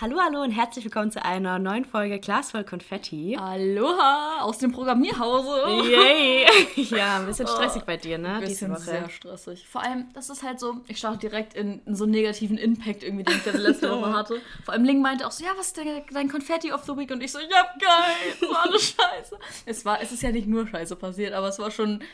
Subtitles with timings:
[0.00, 3.36] Hallo, hallo und herzlich willkommen zu einer neuen Folge Glas voll Konfetti.
[3.36, 5.90] Aloha aus dem Programmierhause.
[5.90, 6.46] Yay!
[6.96, 8.34] ja, ein bisschen stressig bei dir, ne?
[8.34, 9.66] Ein bisschen sehr stressig.
[9.66, 13.02] Vor allem, das ist halt so, ich starte direkt in, in so einen negativen Impact
[13.02, 14.40] irgendwie, den ich ja letzte Woche hatte.
[14.64, 17.10] Vor allem Ling meinte auch so, ja, was ist dein, dein Konfetti of the Week?
[17.10, 19.36] Und ich so, ja, geil, das war alles scheiße.
[19.66, 22.04] Es, war, es ist ja nicht nur scheiße passiert, aber es war schon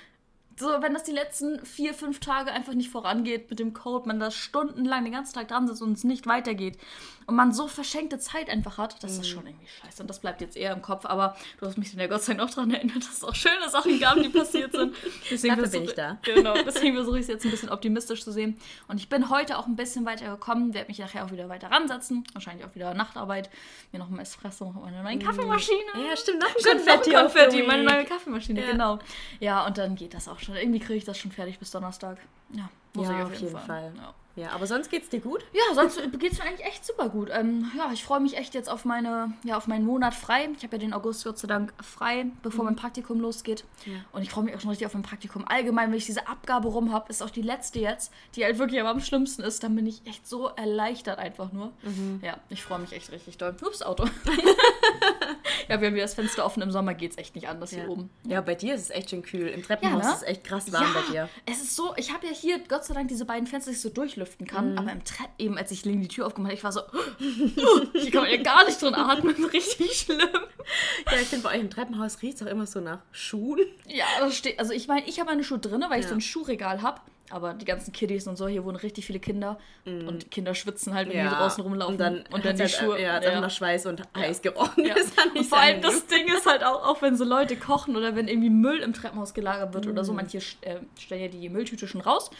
[0.59, 4.21] so, wenn das die letzten vier, fünf Tage einfach nicht vorangeht mit dem Code, man
[4.21, 6.79] da stundenlang den ganzen Tag dran sitzt und es nicht weitergeht
[7.27, 10.03] und man so verschenkte Zeit einfach hat, das ist schon irgendwie scheiße.
[10.03, 12.35] Und das bleibt jetzt eher im Kopf, aber du hast mich dann ja Gott sei
[12.35, 14.95] Dank auch daran erinnert, dass es auch schöne Sachen gab, die passiert sind.
[15.31, 16.19] Deswegen Dafür bin ich da.
[16.35, 18.57] Genau, deswegen versuche ich es jetzt ein bisschen optimistisch zu sehen.
[18.89, 21.71] Und ich bin heute auch ein bisschen weiter gekommen, werde mich nachher auch wieder weiter
[21.71, 23.51] ransetzen, wahrscheinlich auch wieder Nachtarbeit,
[23.93, 25.79] mir noch ein Espresso, meine neue Kaffeemaschine.
[26.09, 28.73] Ja, stimmt, noch ein Stimmt, Konfetti, Konfetti meine neue Kaffeemaschine, ja.
[28.73, 28.99] genau.
[29.39, 30.57] Ja, und dann geht das auch schon.
[30.57, 32.19] Irgendwie kriege ich das schon fertig bis Donnerstag.
[32.53, 33.67] Ja, muss ja, ich auf, jeden, jeden Fall.
[33.67, 33.93] Fall.
[33.97, 34.15] Ja.
[34.37, 35.45] Ja, aber sonst geht's dir gut?
[35.53, 37.29] Ja, sonst geht's mir eigentlich echt super gut.
[37.33, 40.49] Ähm, ja, ich freue mich echt jetzt auf meine, ja, auf meinen Monat frei.
[40.57, 42.71] Ich habe ja den August Gott sei Dank frei, bevor mhm.
[42.71, 43.65] mein Praktikum losgeht.
[43.87, 43.93] Ja.
[44.11, 45.45] Und ich freue mich auch schon richtig auf mein Praktikum.
[45.47, 48.81] Allgemein, wenn ich diese Abgabe rum habe, ist auch die letzte jetzt, die halt wirklich
[48.81, 51.71] aber am schlimmsten ist, dann bin ich echt so erleichtert einfach nur.
[51.83, 52.21] Mhm.
[52.23, 53.55] Ja, ich freue mich echt richtig doll.
[53.63, 54.05] Ups, Auto.
[55.69, 56.63] ja, wir haben das Fenster offen.
[56.63, 57.79] Im Sommer geht's echt nicht anders ja.
[57.79, 58.11] hier oben.
[58.27, 59.49] Ja, bei dir ist es echt schön kühl.
[59.49, 60.15] Im Treppenhaus ja, ne?
[60.15, 61.29] ist es echt krass warm bei dir.
[61.47, 63.83] Es ist so, ich habe ja hier Gott sei Dank diese beiden Fenster, die ich
[63.83, 64.79] so durchlüften kann, mhm.
[64.79, 66.81] aber im Trepp, eben als ich Ling die Tür aufgemacht habe, ich war so,
[67.95, 70.21] ich kann ja gar nicht drin atmen, richtig schlimm.
[70.21, 73.61] Ja, ich finde bei euch im Treppenhaus riecht es auch immer so nach Schuhen.
[73.87, 76.21] Ja, das steht, also ich meine, ich habe meine Schuhe drin, weil ich so ein
[76.21, 77.01] Schuhregal habe.
[77.31, 79.59] Aber die ganzen Kiddies und so, hier wohnen richtig viele Kinder.
[79.87, 80.07] Mm.
[80.07, 81.31] Und Kinder schwitzen halt, wenn ja.
[81.31, 81.95] die draußen rumlaufen.
[81.95, 83.01] Und dann, und dann die halt, Schuhe.
[83.01, 83.41] Ja, dann ja.
[83.41, 84.07] nach Schweiß und ja.
[84.21, 84.85] heiß gerochen.
[84.85, 84.95] Ja.
[85.35, 88.29] und vor allem das Ding ist halt auch, auch wenn so Leute kochen oder wenn
[88.29, 89.91] irgendwie Müll im Treppenhaus gelagert wird mm.
[89.91, 90.17] oder so, mm.
[90.17, 92.31] manche äh, stellen ja die Mülltüte schon raus.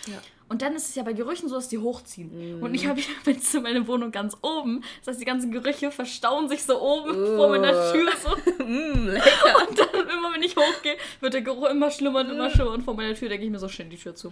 [0.49, 2.59] Und dann ist es ja bei Gerüchen so, dass die hochziehen.
[2.59, 2.63] Mm.
[2.63, 4.83] Und ich habe ja jetzt meine Wohnung ganz oben.
[5.01, 7.37] Das heißt, die ganzen Gerüche verstauen sich so oben uh.
[7.37, 8.11] vor meiner Tür.
[8.23, 8.31] So.
[8.65, 9.69] mm, lecker.
[9.69, 12.73] Und dann immer, wenn ich hochgehe, wird der Geruch immer schlimmer und immer schlimmer.
[12.73, 14.31] Und vor meiner Tür denke ich mir so, schön die Tür zu.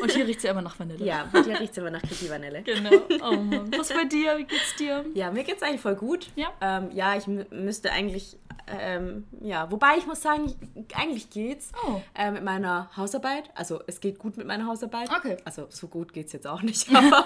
[0.00, 1.04] Und hier riecht es ja immer nach Vanille.
[1.04, 2.62] Ja, dir riecht es immer nach Kitty Vanille.
[2.62, 2.90] Genau.
[3.22, 3.70] Oh Mann.
[3.76, 4.38] Was bei dir?
[4.38, 5.04] Wie geht's dir?
[5.14, 6.28] Ja, mir geht's eigentlich voll gut.
[6.36, 6.48] Ja.
[6.60, 8.36] Ähm, ja, ich müsste eigentlich
[8.66, 10.54] ähm, ja, wobei ich muss sagen,
[10.94, 12.00] eigentlich geht's oh.
[12.14, 13.50] äh, mit meiner Hausarbeit.
[13.54, 15.10] Also es geht gut mit meiner Hausarbeit.
[15.10, 15.36] Okay.
[15.44, 16.88] Also so gut geht's jetzt auch nicht.
[16.94, 17.24] Aber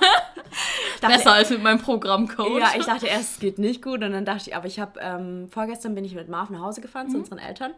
[1.00, 2.60] dachte, Besser als mit meinem Programmcode.
[2.60, 5.00] Ja, ich dachte erst, es geht nicht gut und dann dachte ich, aber ich habe
[5.00, 7.12] ähm, vorgestern bin ich mit Marv nach Hause gefahren mhm.
[7.12, 7.72] zu unseren Eltern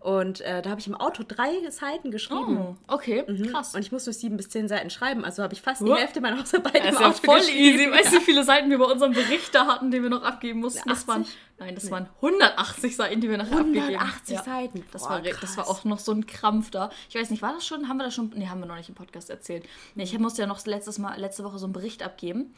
[0.00, 2.58] und äh, da habe ich im Auto drei Seiten geschrieben.
[2.58, 3.50] Oh, okay, mhm.
[3.50, 3.74] krass.
[3.74, 5.24] Und ich musste sieben bis zehn Seiten schreiben.
[5.24, 7.90] Also habe ich fast die Hälfte meiner Hausarbeit das ist ja voll easy.
[7.90, 10.60] Weißt du, wie viele Seiten wir bei unserem Bericht da hatten, den wir noch abgeben
[10.60, 10.88] mussten?
[10.88, 11.26] Das waren,
[11.58, 11.90] nein, das nee.
[11.90, 14.08] waren 180 Seiten, die wir nachher 180 abgegeben haben.
[14.08, 14.84] 180 Seiten.
[14.92, 16.90] Das, Boah, war, das war auch noch so ein Krampf da.
[17.08, 17.88] Ich weiß nicht, war das schon?
[17.88, 18.30] Haben wir das schon?
[18.36, 19.64] Nee, haben wir noch nicht im Podcast erzählt.
[19.96, 22.54] Nee, ich musste ja noch letztes Mal, letzte Woche so einen Bericht abgeben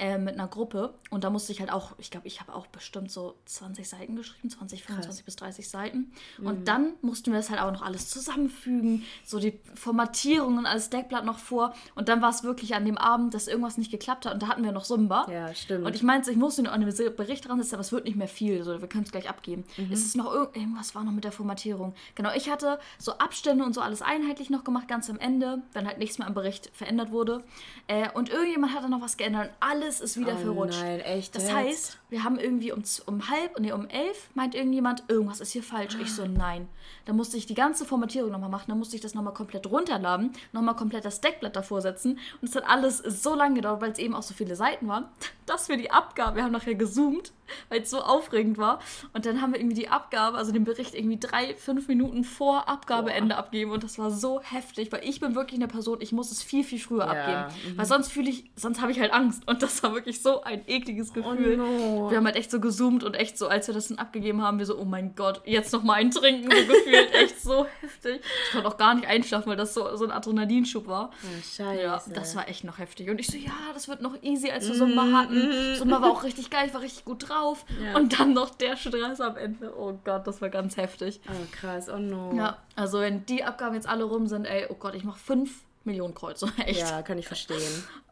[0.00, 0.94] äh, mit einer Gruppe.
[1.10, 4.16] Und da musste ich halt auch, ich glaube, ich habe auch bestimmt so 20 Seiten
[4.16, 5.24] geschrieben, 20, 25 Krass.
[5.24, 6.12] bis 30 Seiten.
[6.38, 6.46] Mhm.
[6.46, 10.88] Und dann mussten wir das halt auch noch alles zusammenfügen, so die Formatierung und alles
[10.88, 11.74] Deckblatt noch vor.
[11.94, 14.32] Und dann war es wirklich an dem Abend, dass irgendwas nicht geklappt hat.
[14.32, 15.26] Und da hatten wir noch Sumba.
[15.30, 15.84] Ja, stimmt.
[15.84, 18.16] Und ich meinte, ich musste noch an dem Bericht dran setzen, aber es wird nicht
[18.16, 18.64] mehr viel.
[18.64, 19.64] So, wir können es gleich abgeben.
[19.76, 19.92] Mhm.
[19.92, 21.94] Es ist noch irgendwas war noch mit der Formatierung.
[22.14, 25.86] Genau, ich hatte so Abstände und so alles einheitlich noch gemacht, ganz am Ende, wenn
[25.86, 27.44] halt nichts mehr am Bericht verändert wurde.
[27.86, 30.80] Äh, und irgendjemand hat dann noch was geändert und alles alles ist wieder oh verrutscht.
[30.80, 31.34] Nein, echt.
[31.34, 31.52] Das jetzt?
[31.54, 35.62] heißt, wir haben irgendwie um, um halb, nee, um elf meint irgendjemand, irgendwas ist hier
[35.62, 35.96] falsch.
[36.00, 36.68] Ich so, nein.
[37.06, 40.32] Da musste ich die ganze Formatierung nochmal machen, dann musste ich das nochmal komplett runterladen,
[40.52, 42.18] nochmal komplett das Deckblatt davor setzen.
[42.40, 45.06] Und es hat alles so lange gedauert, weil es eben auch so viele Seiten waren,
[45.46, 47.32] dass wir die Abgabe, wir haben nachher gezoomt,
[47.68, 48.80] weil es so aufregend war.
[49.12, 52.68] Und dann haben wir irgendwie die Abgabe, also den Bericht irgendwie drei, fünf Minuten vor
[52.68, 53.40] Abgabeende Boah.
[53.40, 53.72] abgeben.
[53.72, 56.64] Und das war so heftig, weil ich bin wirklich eine Person, ich muss es viel,
[56.64, 57.10] viel früher ja.
[57.10, 57.72] abgeben.
[57.72, 57.78] Mhm.
[57.78, 59.46] Weil sonst fühle ich, sonst habe ich halt Angst.
[59.48, 61.60] Und das war wirklich so ein ekliges oh Gefühl.
[61.60, 61.99] Oh no.
[62.08, 64.58] Wir haben halt echt so gezoomt und echt so, als wir das dann abgegeben haben,
[64.58, 67.12] wir so, oh mein Gott, jetzt noch mal ein Trinken, so gefühlt.
[67.14, 68.20] echt so heftig.
[68.46, 71.10] Ich konnte auch gar nicht einschlafen, weil das so, so ein Adrenalinschub war.
[71.22, 71.82] Oh, scheiße.
[71.82, 73.10] Ja, das war echt noch heftig.
[73.10, 75.48] Und ich so, ja, das wird noch easy, als wir Sumba mm, hatten.
[75.48, 77.64] Mm, Sumba war auch richtig geil, ich war richtig gut drauf.
[77.82, 77.96] Ja.
[77.96, 79.74] Und dann noch der Stress am Ende.
[79.76, 81.20] Oh Gott, das war ganz heftig.
[81.28, 82.32] Oh krass, oh no.
[82.34, 85.64] Ja, also wenn die Abgaben jetzt alle rum sind, ey, oh Gott, ich mache fünf
[85.84, 86.80] Millionenkreuze, echt.
[86.80, 87.58] Ja, kann ich verstehen.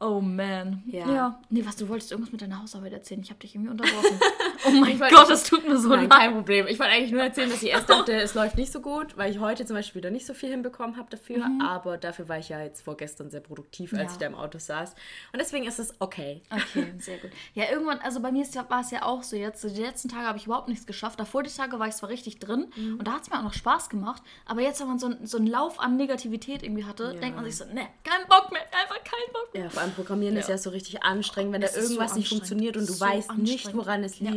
[0.00, 0.82] Oh man.
[0.86, 1.06] Ja.
[1.12, 1.40] ja.
[1.50, 3.20] Nee, was, du wolltest irgendwas mit deiner Hausarbeit erzählen.
[3.20, 4.18] Ich habe dich irgendwie unterbrochen.
[4.66, 6.18] oh mein Gott, das tut mir so Nein, leid.
[6.18, 6.66] kein Problem.
[6.66, 9.30] Ich wollte eigentlich nur erzählen, dass ich erst dachte, es läuft nicht so gut, weil
[9.30, 11.46] ich heute zum Beispiel wieder nicht so viel hinbekommen habe dafür.
[11.62, 14.10] Aber dafür war ich ja jetzt vorgestern sehr produktiv, als Ja.
[14.12, 14.94] ich da im Auto saß.
[15.32, 16.42] Und deswegen ist es okay.
[16.50, 17.30] Okay, sehr gut.
[17.54, 19.62] Ja, irgendwann, also bei mir war es ja auch so jetzt.
[19.64, 21.20] Die letzten Tage habe ich überhaupt nichts geschafft.
[21.20, 22.68] Davor die Tage war ich zwar richtig drin
[22.98, 24.22] und da hat es mir auch noch Spaß gemacht.
[24.46, 27.20] Aber jetzt, wenn man so, einen- so einen Lauf an Negativität irgendwie hatte, Ja.
[27.20, 29.64] denkt man sich so, ne, kein Bock mehr, einfach kein Bock mehr.
[29.64, 30.54] Ja, vor allem Programmieren ist Ja.
[30.54, 33.04] ja so richtig anstrengend, wenn da Es ist so irgendwas nicht funktioniert und du So
[33.04, 34.30] weißt nicht, woran es Ja.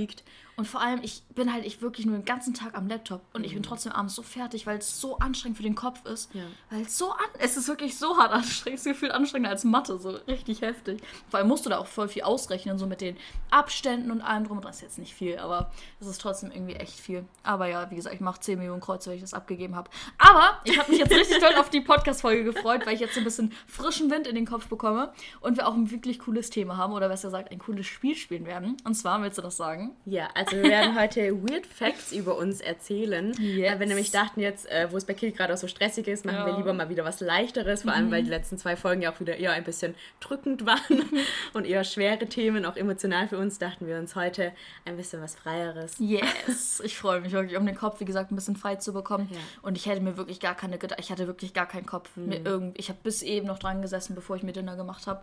[0.56, 3.44] Und vor allem, ich bin halt ich wirklich nur den ganzen Tag am Laptop und
[3.44, 6.33] ich bin trotzdem abends so fertig, weil es so anstrengend für den Kopf ist.
[6.33, 6.44] Ja.
[6.69, 9.63] Weil es so an, es ist wirklich so hart anstrengend, es ist viel anstrengender als
[9.63, 11.01] Mathe, so richtig heftig.
[11.30, 13.18] Vor allem musst du da auch voll viel ausrechnen, so mit den
[13.50, 14.71] Abständen und allem drum und.
[14.71, 17.25] Das ist jetzt nicht viel, aber es ist trotzdem irgendwie echt viel.
[17.44, 19.89] Aber ja, wie gesagt, ich mache 10 Millionen Kreuze, weil ich das abgegeben habe.
[20.18, 23.19] Aber ich habe mich jetzt richtig doll auf die Podcast-Folge gefreut, weil ich jetzt so
[23.19, 25.12] ein bisschen frischen Wind in den Kopf bekomme
[25.42, 28.45] und wir auch ein wirklich cooles Thema haben oder besser gesagt ein cooles Spiel spielen
[28.45, 28.77] werden.
[28.86, 29.95] Und zwar, willst du das sagen?
[30.06, 33.34] Ja, also wir werden heute Weird Facts über uns erzählen.
[33.40, 33.72] Yes.
[33.72, 36.26] Weil wir nämlich dachten jetzt, äh, wo es bei Kill gerade auch so stressig ist,
[36.26, 36.46] machen Ja.
[36.48, 37.84] wir lieber mal wieder was Leichteres.
[37.84, 41.04] Vor allem, weil die letzten zwei Folgen ja auch wieder eher ein bisschen drückend waren
[41.54, 44.52] und eher schwere Themen, auch emotional für uns, dachten wir uns heute
[44.86, 45.96] ein bisschen was Freieres.
[46.00, 49.28] Yes, ich freue mich wirklich, um den Kopf, wie gesagt, ein bisschen frei zu bekommen.
[49.32, 49.38] Ja.
[49.62, 52.10] Und ich hätte mir wirklich gar keine Gedanken, ich hatte wirklich gar keinen Kopf.
[52.16, 55.22] Irgend, ich habe bis eben noch dran gesessen, bevor ich mir Dinner gemacht habe.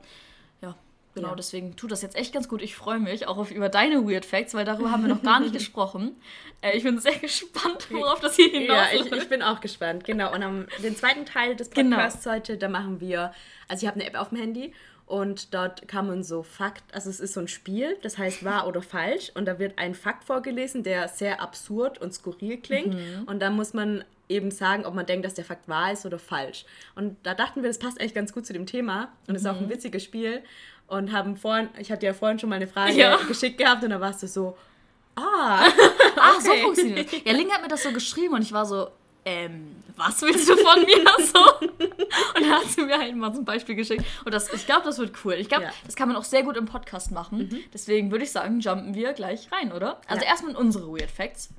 [0.61, 0.75] Ja,
[1.19, 1.37] genau, Ja.
[1.37, 2.62] deswegen tut das jetzt echt ganz gut.
[2.62, 5.41] Ich freue mich auch auf, über deine Weird Facts, weil darüber haben wir noch gar
[5.41, 6.17] nicht gesprochen.
[6.62, 9.12] Äh, ich bin sehr gespannt, worauf das hier Ja, hinausläuft.
[9.17, 10.05] ich, ich bin auch gespannt.
[10.05, 10.32] Genau.
[10.35, 11.97] Und am den zweiten Teil des Genau.
[11.97, 13.32] Podcasts heute, da machen wir,
[13.69, 14.73] also ich habe eine App auf dem Handy
[15.06, 18.67] und dort kann man so Fakt, also es ist so ein Spiel, das heißt wahr
[18.67, 22.94] oder falsch und da wird ein Fakt vorgelesen, der sehr absurd und skurril klingt
[23.26, 26.19] und dann muss man eben sagen, ob man denkt, dass der Fakt wahr ist oder
[26.19, 26.67] falsch.
[26.94, 29.56] Und da dachten wir, das passt eigentlich ganz gut zu dem Thema und ist auch
[29.56, 30.43] ein witziges Spiel
[30.88, 33.17] und haben vorhin, ich hatte ja vorhin schon mal eine Frage Ja.
[33.29, 34.56] geschickt gehabt und da warst du so,
[35.17, 35.67] ah,
[36.17, 37.20] Ach, so funktioniert das.
[37.25, 38.88] Ja, Ling hat mir das so geschrieben und ich war so,
[39.25, 41.58] ähm, was willst du von mir so?
[41.61, 44.05] Und dann hat sie mir halt mal so ein Beispiel geschickt.
[44.25, 45.35] Und das, ich glaube, das wird cool.
[45.35, 45.70] Ich glaube, Ja.
[45.85, 47.62] das kann man auch sehr gut im Podcast machen.
[47.75, 50.00] Deswegen würde ich sagen, jumpen wir gleich rein, oder?
[50.06, 50.31] Also Ja.
[50.31, 51.50] erstmal in unsere Weird Facts.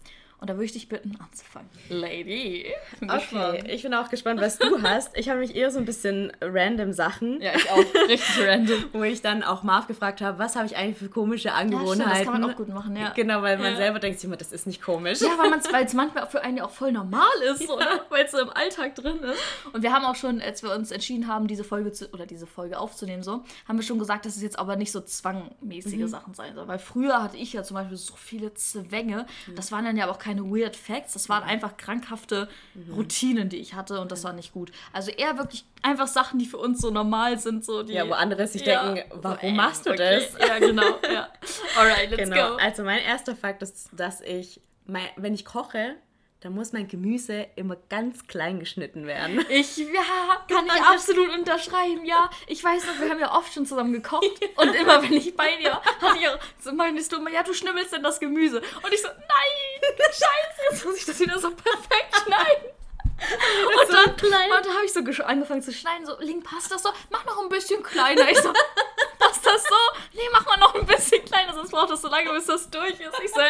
[0.41, 1.67] Und da würde ich dich bitten, anzufangen.
[1.89, 2.65] Lady.
[2.99, 3.67] Bin Okay, gespannt.
[3.69, 5.17] ich bin auch gespannt, was du hast.
[5.17, 7.77] Ich habe mich eher so ein bisschen random Sachen, Ja, ich auch.
[8.07, 8.85] Richtig random.
[8.93, 11.95] wo ich dann auch Marv gefragt habe, was habe ich eigentlich für komische Ja, Angewohnheiten.
[12.01, 13.09] stimmt, das kann man auch gut machen, ja.
[13.09, 13.77] Genau, weil man Ja.
[13.77, 15.19] selber denkt sich immer, das ist nicht komisch.
[15.19, 18.05] Ja, weil es manchmal für einen ja auch voll normal ist, oder?
[18.09, 19.39] Weil es so im Alltag drin ist.
[19.73, 22.47] Und wir haben auch schon, als wir uns entschieden haben, diese Folge zu, oder diese
[22.47, 26.33] Folge aufzunehmen, so, haben wir schon gesagt, dass es jetzt aber nicht so zwangmäßige Sachen
[26.33, 26.67] sein soll.
[26.67, 29.25] Weil früher hatte ich ja zum Beispiel so viele Zwänge.
[29.55, 32.47] Das waren dann ja aber auch keine Weird Facts, das waren einfach krankhafte
[32.91, 34.71] Routinen, die ich hatte und das war nicht gut.
[34.93, 37.93] Also eher wirklich einfach Sachen, die für uns so normal sind, so die.
[37.93, 38.91] Ja, wo andere sich Ja.
[38.93, 40.21] denken, warum machst du okay.
[40.37, 40.47] das?
[40.47, 40.99] Ja, genau.
[41.11, 41.29] Ja.
[41.77, 42.51] Alright, let's Genau.
[42.51, 42.55] go.
[42.57, 45.95] Also mein erster Fakt ist, dass ich, mein, wenn ich koche,
[46.41, 49.45] dann muss mein Gemüse immer ganz klein geschnitten werden.
[49.49, 52.29] Ich, ja, kann ich absolut unterschreiben, ja.
[52.47, 54.25] Ich weiß noch, wir haben ja oft schon zusammen gekocht.
[54.55, 57.43] Und immer, wenn ich bei dir war, hatte ich auch, so meinst du immer, ja,
[57.43, 58.59] du schnibbelst denn das Gemüse.
[58.59, 62.69] Und ich so, nein, scheiße, jetzt muss ich das wieder so perfekt schneiden.
[63.19, 66.89] Und dann, und dann habe ich so angefangen zu schneiden, so, Link, passt das so?
[67.09, 68.29] Mach noch ein bisschen kleiner.
[68.29, 68.53] Ich so,
[69.19, 69.75] passt das so?
[70.13, 72.99] Nee, mach mal noch ein bisschen kleiner, sonst braucht das so lange, bis das durch
[72.99, 73.19] ist.
[73.23, 73.49] Ich so, äh?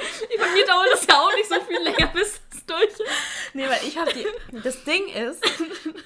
[0.38, 3.02] Bei mir dauert das ja auch nicht so viel länger, bis das durch ist.
[3.54, 4.26] Nee, weil ich habe die.
[4.62, 5.44] Das Ding ist,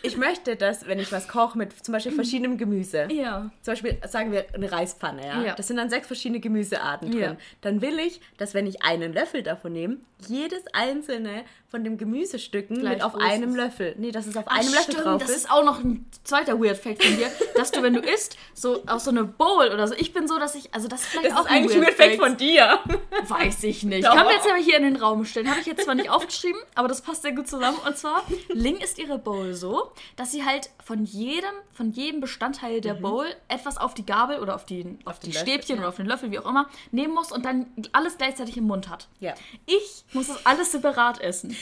[0.03, 3.51] ich möchte, dass, wenn ich was koche mit zum Beispiel verschiedenem Gemüse, Ja.
[3.63, 5.43] zum Beispiel sagen wir eine Reispfanne, ja?
[5.43, 5.55] Ja.
[5.55, 7.21] Das sind dann sechs verschiedene Gemüsearten drin.
[7.21, 7.37] Ja.
[7.61, 12.79] Dann will ich, dass wenn ich einen Löffel davon nehme, jedes einzelne von dem Gemüsestücken
[12.79, 13.57] Gleich mit auf einem ist.
[13.57, 13.97] Löffel.
[13.99, 15.37] Nee, dass es auf Ach, einem Löffel stimmt, drauf das ist.
[15.39, 17.27] ist auch noch ein zweiter Weird Fact von dir,
[17.57, 19.95] dass du, wenn du isst, so aus so eine Bowl oder so.
[19.97, 21.95] Ich bin so, dass ich, also das ist vielleicht Das auch ist eigentlich ein Weird
[21.95, 22.79] Fact von dir.
[23.27, 24.07] Weiß ich nicht.
[24.07, 24.15] Doch.
[24.15, 25.51] Kann wir jetzt aber hier in den Raum stellen.
[25.51, 27.79] Habe ich jetzt zwar nicht aufgeschrieben, aber das passt sehr gut zusammen.
[27.85, 32.83] Und zwar, Ling ist ihre Bowl so, dass sie halt von jedem, von jedem Bestandteil
[32.83, 35.81] der Bowl etwas auf die Gabel oder auf die, auf die den Löffel, Stäbchen ja.
[35.83, 38.89] oder auf den Löffel, wie auch immer, nehmen muss und dann alles gleichzeitig im Mund
[38.89, 39.09] hat.
[39.19, 39.35] Ja.
[39.67, 41.57] Ich muss das alles separat essen.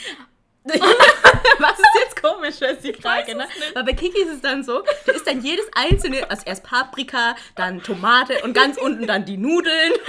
[0.65, 3.45] Was ist jetzt komisch, ist die Frage, ne?
[3.73, 7.35] Weil bei Kiki ist es dann so, da ist dann jedes einzelne, also erst Paprika,
[7.55, 9.93] dann Tomate und ganz unten dann die Nudeln.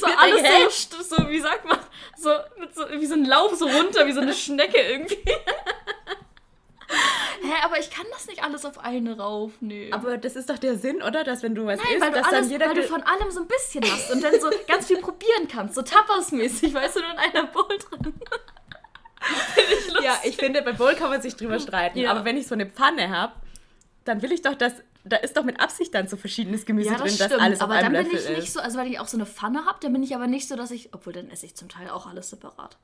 [0.00, 1.78] So alles so, st- so, wie sagt man,
[2.16, 2.30] so,
[2.72, 5.18] so wie so ein Lauf so runter, wie so eine Schnecke irgendwie.
[7.42, 9.92] Hä, aber ich kann das nicht alles auf eine raufnehmen.
[9.92, 11.24] Aber das ist doch der Sinn, oder?
[11.24, 12.66] Dass wenn du was Nein, isst, weil, du, dass alles, dann jeder...
[12.68, 15.74] weil du von allem so ein bisschen hast und dann so ganz viel probieren kannst.
[15.74, 18.14] So Tapas-mäßig, weißt du, nur in einer Bowl drin.
[20.02, 21.98] Ja, ich finde, bei Bowl kann man sich drüber streiten.
[21.98, 22.10] Ja.
[22.10, 23.32] Aber wenn ich so eine Pfanne habe
[24.06, 24.74] dann will ich doch, dass
[25.06, 27.40] da ist doch mit Absicht dann so verschiedenes Gemüse Ja, drin, das dass stimmt.
[27.42, 28.52] alles auf aber einem dann bin Löffel ich nicht ist.
[28.54, 30.56] so, also weil ich auch so eine Pfanne habe, dann bin ich aber nicht so,
[30.56, 32.76] dass ich, obwohl dann esse ich zum Teil auch alles separat.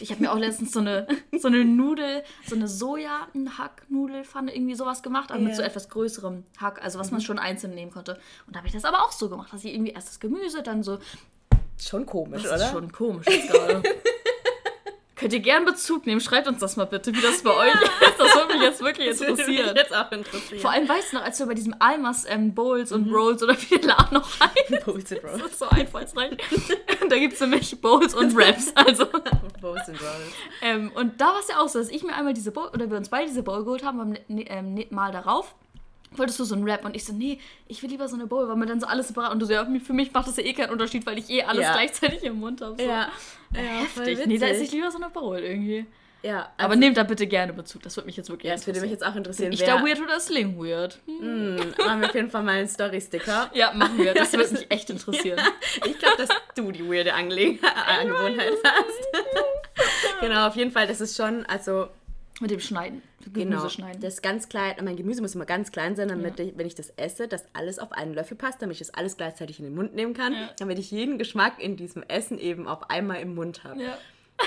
[0.00, 1.06] Ich habe mir auch letztens so eine,
[1.38, 5.56] so eine Nudel, so eine Soja-Hack-Nudelpfanne irgendwie sowas gemacht, aber mit Ja.
[5.56, 7.24] so etwas größerem Hack, also was man Mhm.
[7.24, 8.18] schon einzeln nehmen konnte.
[8.46, 10.62] Und da habe ich das aber auch so gemacht, dass ich irgendwie erst das Gemüse,
[10.62, 10.98] dann so,
[11.78, 12.64] Schon komisch, das oder?
[12.64, 13.82] ist schon komisch jetzt gerade.
[15.16, 16.20] Könnt ihr gern Bezug nehmen?
[16.20, 17.90] Schreibt uns das mal bitte, wie das bei euch ist.
[18.18, 19.76] Das würde mich jetzt wirklich Das würde mich interessieren.
[19.76, 20.60] jetzt auch interessieren.
[20.60, 22.96] Vor allem weißt du noch, als wir bei diesem Almas ähm, Bowls Mhm.
[22.96, 24.84] und Rolls oder wie der Laden noch heißt.
[24.84, 25.44] Bowls and Das Rolls.
[25.52, 26.36] ist so einfallsreich.
[27.08, 28.72] da gibt es nämlich Bowls und Wraps.
[28.74, 29.06] Also.
[29.62, 30.32] Bowls and Rolls.
[30.60, 32.90] Ähm, und da war es ja auch so, dass ich mir einmal diese Bowl, oder
[32.90, 35.54] wir uns beide diese Bowl geholt haben, beim ähm, Mal darauf.
[36.18, 36.84] Wolltest du so einen Wrap?
[36.84, 39.08] Und ich so, nee, ich will lieber so eine Bowl, weil man dann so alles
[39.08, 39.32] separat.
[39.32, 41.42] Und du so, ja, für mich macht das ja eh keinen Unterschied, weil ich eh
[41.42, 41.72] alles Ja.
[41.72, 42.76] gleichzeitig im Mund habe.
[42.78, 42.88] So.
[42.88, 43.08] Ja.
[43.54, 44.26] ja Heftig.
[44.26, 45.86] Nee, da esse ich lieber so eine Bowl irgendwie.
[46.22, 48.66] Ja, Aber also, nehmt da bitte gerne Bezug, das würde mich jetzt wirklich ja, das
[48.66, 49.06] würde mich interessieren.
[49.08, 49.52] jetzt auch interessieren.
[49.52, 50.98] ich wer, da weird oder Sling weird?
[51.06, 51.20] Hm.
[51.20, 53.50] Hm, machen wir auf jeden Fall mal einen Story-Sticker.
[53.54, 54.12] Ja, machen wir.
[54.12, 55.38] Das würde mich echt interessieren.
[55.84, 60.20] Ich glaube, dass du die weirde Angewohnheit hast.
[60.20, 61.88] genau, auf jeden Fall, das ist schon, also
[62.40, 63.02] Mit dem Schneiden.
[63.24, 64.00] Gemüse genau, schneiden.
[64.02, 66.90] das ganz klein, mein Gemüse muss immer ganz klein sein, damit ich, wenn ich das
[66.96, 69.94] esse, dass alles auf einen Löffel passt, damit ich das alles gleichzeitig in den Mund
[69.94, 70.50] nehmen kann, Ja.
[70.58, 73.82] damit ich jeden Geschmack in diesem Essen eben auf einmal im Mund habe.
[73.82, 73.98] ja.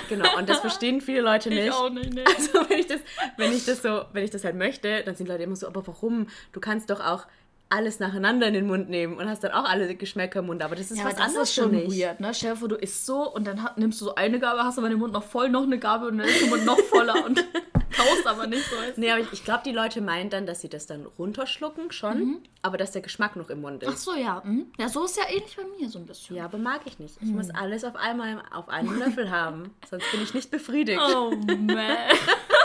[0.07, 1.65] Genau, und das verstehen viele Leute nicht.
[1.65, 2.23] Ich auch nicht, ne.
[2.37, 2.99] Also wenn ich das,
[3.37, 5.85] wenn ich das so, wenn ich das halt möchte, dann sind Leute immer so, aber
[5.87, 6.27] warum?
[6.51, 7.25] Du kannst doch auch
[7.69, 10.75] alles nacheinander in den Mund nehmen und hast dann auch alle Geschmäcker im Mund, aber
[10.75, 11.87] das ist Ja, was das anderes ist schon mich.
[12.01, 12.33] weird, ne?
[12.33, 14.89] Stell dir vor, du isst so und dann nimmst du so eine Gabel, hast aber
[14.89, 17.37] den Mund noch voll, noch eine Gabel und dann ist der Mund noch voller und
[17.95, 18.75] kaust aber nicht so.
[18.95, 22.41] Nee, aber ich, ich glaube, die Leute meinen dann, dass sie das dann runterschlucken schon,
[22.63, 24.03] aber dass der Geschmack noch im Mund Ach ist.
[24.03, 24.41] so, ja.
[24.43, 24.67] mhm.
[24.79, 26.35] Ja, so ist ja ähnlich bei mir so ein bisschen.
[26.37, 27.17] Ja, aber mag ich nicht.
[27.21, 30.99] Ich muss alles auf einmal auf einem Löffel haben, sonst bin ich nicht befriedigt.
[31.15, 31.77] Oh, man.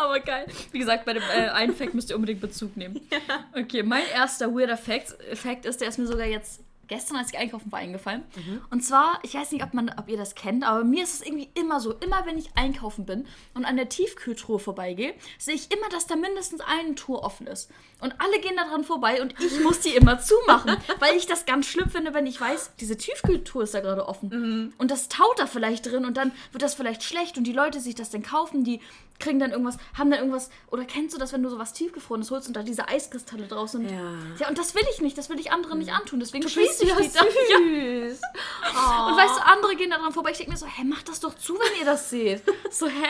[0.00, 0.46] Aber geil.
[0.72, 3.00] Wie gesagt, bei dem äh, einen Fact müsst ihr unbedingt Bezug nehmen.
[3.52, 7.38] Okay, mein erster weirder Fact, Fact ist, der ist mir sogar jetzt gestern, als ich
[7.38, 8.24] einkaufen war, eingefallen.
[8.70, 11.26] Und zwar, ich weiß nicht, ob, man, ob ihr das kennt, aber mir ist es
[11.26, 15.72] irgendwie immer so, immer wenn ich einkaufen bin und an der Tiefkühltruhe vorbeigehe, sehe ich
[15.72, 17.70] immer, dass da mindestens eine Tour offen ist.
[18.00, 21.46] Und alle gehen da dran vorbei und ich muss die immer zumachen, weil ich das
[21.46, 24.74] ganz schlimm finde, wenn ich weiß, diese Tiefkühltruhe ist da gerade offen.
[24.76, 27.80] Und das taut da vielleicht drin und dann wird das vielleicht schlecht und die Leute
[27.80, 28.80] sich das dann kaufen, die
[29.20, 32.48] kriegen dann irgendwas, haben dann irgendwas, oder kennst du das, wenn du sowas tiefgefrorenes holst
[32.48, 33.90] und da diese Eiskristalle draus sind?
[33.90, 34.12] Ja.
[34.38, 36.90] Ja, und das will ich nicht, das will ich anderen nicht antun, deswegen schließe ich
[36.90, 37.20] ja die da.
[37.20, 38.08] Ja.
[38.10, 38.20] süß.
[38.70, 40.30] Und weißt du, andere gehen da dran vorbei.
[40.30, 42.42] Ich denke mir so, hä, macht das doch zu, wenn ihr das seht.
[42.70, 43.06] So, hä?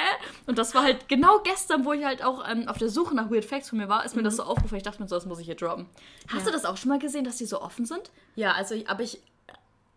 [0.47, 3.31] Und das war halt genau gestern, wo ich halt auch ähm, auf der Suche nach
[3.31, 4.79] Weird Facts von mir war, ist mir das so aufgefallen.
[4.79, 5.87] Ich dachte mir so, das muss ich hier droppen.
[6.29, 8.11] Hast du das auch schon mal gesehen, dass die so offen sind?
[8.37, 9.21] Ja, also aber ich,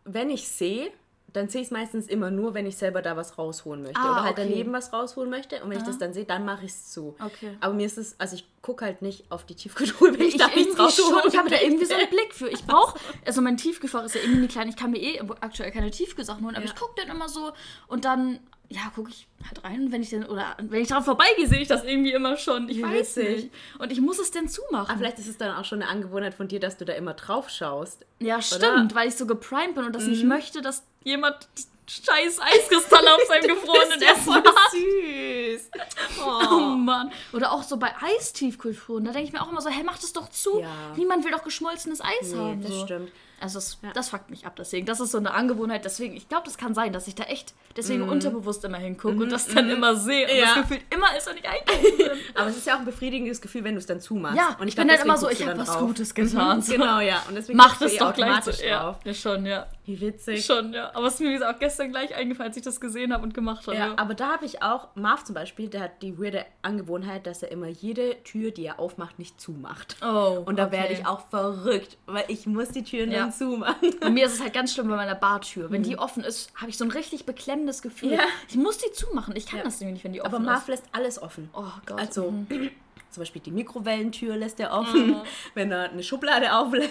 [0.04, 0.92] wenn ich sehe,
[1.34, 4.00] dann sehe ich es meistens immer nur, wenn ich selber da was rausholen möchte.
[4.00, 4.48] Ah, oder halt okay.
[4.50, 5.62] daneben was rausholen möchte.
[5.64, 7.16] Und wenn ich das dann sehe, dann mache ich es zu.
[7.24, 7.58] Okay.
[7.60, 10.40] Aber mir ist es, also ich gucke halt nicht auf die Tiefkühltruhe, wenn ich, Ich,
[10.40, 12.50] da nichts rausholen schon, ich habe da irgendwie so einen Blick für.
[12.50, 14.70] Ich brauche, also mein Tiefkühlfach ist ja irgendwie klein.
[14.70, 16.72] Ich kann mir eh aktuell keine Tiefkühlsachen holen, aber Ja.
[16.72, 17.52] ich gucke dann immer so
[17.88, 18.40] und dann,
[18.74, 19.86] ja, gucke ich halt rein.
[19.86, 22.68] Und wenn ich dann, oder wenn ich daran vorbeigehe, sehe ich das irgendwie immer schon.
[22.70, 23.52] Ich weiß nicht.
[23.78, 24.90] Und ich muss es denn zumachen.
[24.90, 27.14] Aber vielleicht ist es dann auch schon eine Angewohnheit von dir, dass du da immer
[27.14, 28.06] drauf schaust.
[28.20, 31.48] Ja, stimmt, weil ich so geprimed bin und das nicht möchte, dass jemand
[31.86, 34.48] scheiß Eiskristalle auf seinem gefrorenen Essen hat.
[34.72, 35.70] süß.
[36.26, 37.12] Oh Mann.
[37.34, 39.04] Oder auch so bei Eistiefkühltruhen.
[39.06, 40.60] Da denke ich mir auch immer so, hä, mach das doch zu.
[40.62, 40.70] Ja.
[40.96, 42.62] Niemand will doch geschmolzenes Eis Nee, haben.
[42.62, 42.86] das so.
[42.86, 43.12] stimmt.
[43.44, 44.86] Also das, das fuckt mich ab deswegen.
[44.86, 45.84] Das ist so eine Angewohnheit.
[45.84, 49.30] Deswegen, ich glaube, das kann sein, dass ich da echt deswegen unterbewusst immer hingucke und
[49.32, 50.26] das dann immer sehe.
[50.30, 50.46] Und Ja.
[50.46, 52.10] das Gefühl immer ist, wenn ich einkaufen bin.
[52.36, 54.38] Aber es ist ja auch ein befriedigendes Gefühl, wenn du es dann zumachst.
[54.38, 55.80] Ja, und ich glaub, bin dann deswegen immer so, ich habe dann was drauf.
[55.82, 56.62] Gutes getan.
[56.64, 56.72] So.
[56.72, 57.22] Genau, ja.
[57.28, 58.52] Und deswegen Mach das eh doch gleich so.
[58.64, 58.98] Ja.
[59.04, 59.68] ja, schon, ja.
[59.86, 60.46] Wie witzig.
[60.46, 60.92] Schon, ja.
[60.94, 63.34] Aber es ist mir wie auch gestern gleich eingefallen, als ich das gesehen habe und
[63.34, 63.76] gemacht habe.
[63.76, 67.44] Ja, aber da habe ich auch, Marv zum Beispiel, der hat die weirde Angewohnheit, dass
[67.44, 69.98] er immer jede Tür, die er aufmacht, nicht zumacht.
[70.02, 70.78] Oh, Und da okay.
[70.78, 73.26] werde ich auch verrückt, weil ich muss die Türen Ja.
[73.40, 74.00] Dann zumachen.
[74.00, 75.70] Bei mir ist es halt ganz schlimm bei meiner Bartür.
[75.72, 78.10] Wenn die offen ist, habe ich so ein richtig beklemmendes Gefühl.
[78.10, 78.16] Mhm.
[78.16, 78.24] Ja.
[78.50, 79.36] Ich muss die zumachen.
[79.36, 79.66] Ich kann Ja.
[79.66, 80.68] das nämlich nicht, wenn die offen Aber Marv ist.
[80.70, 81.50] lässt alles offen.
[81.54, 82.00] Oh Gott.
[82.00, 82.72] Also Mhm.
[83.12, 85.16] zum Beispiel die Mikrowellentür lässt er offen.
[85.54, 86.82] Wenn er eine Schublade aufmacht,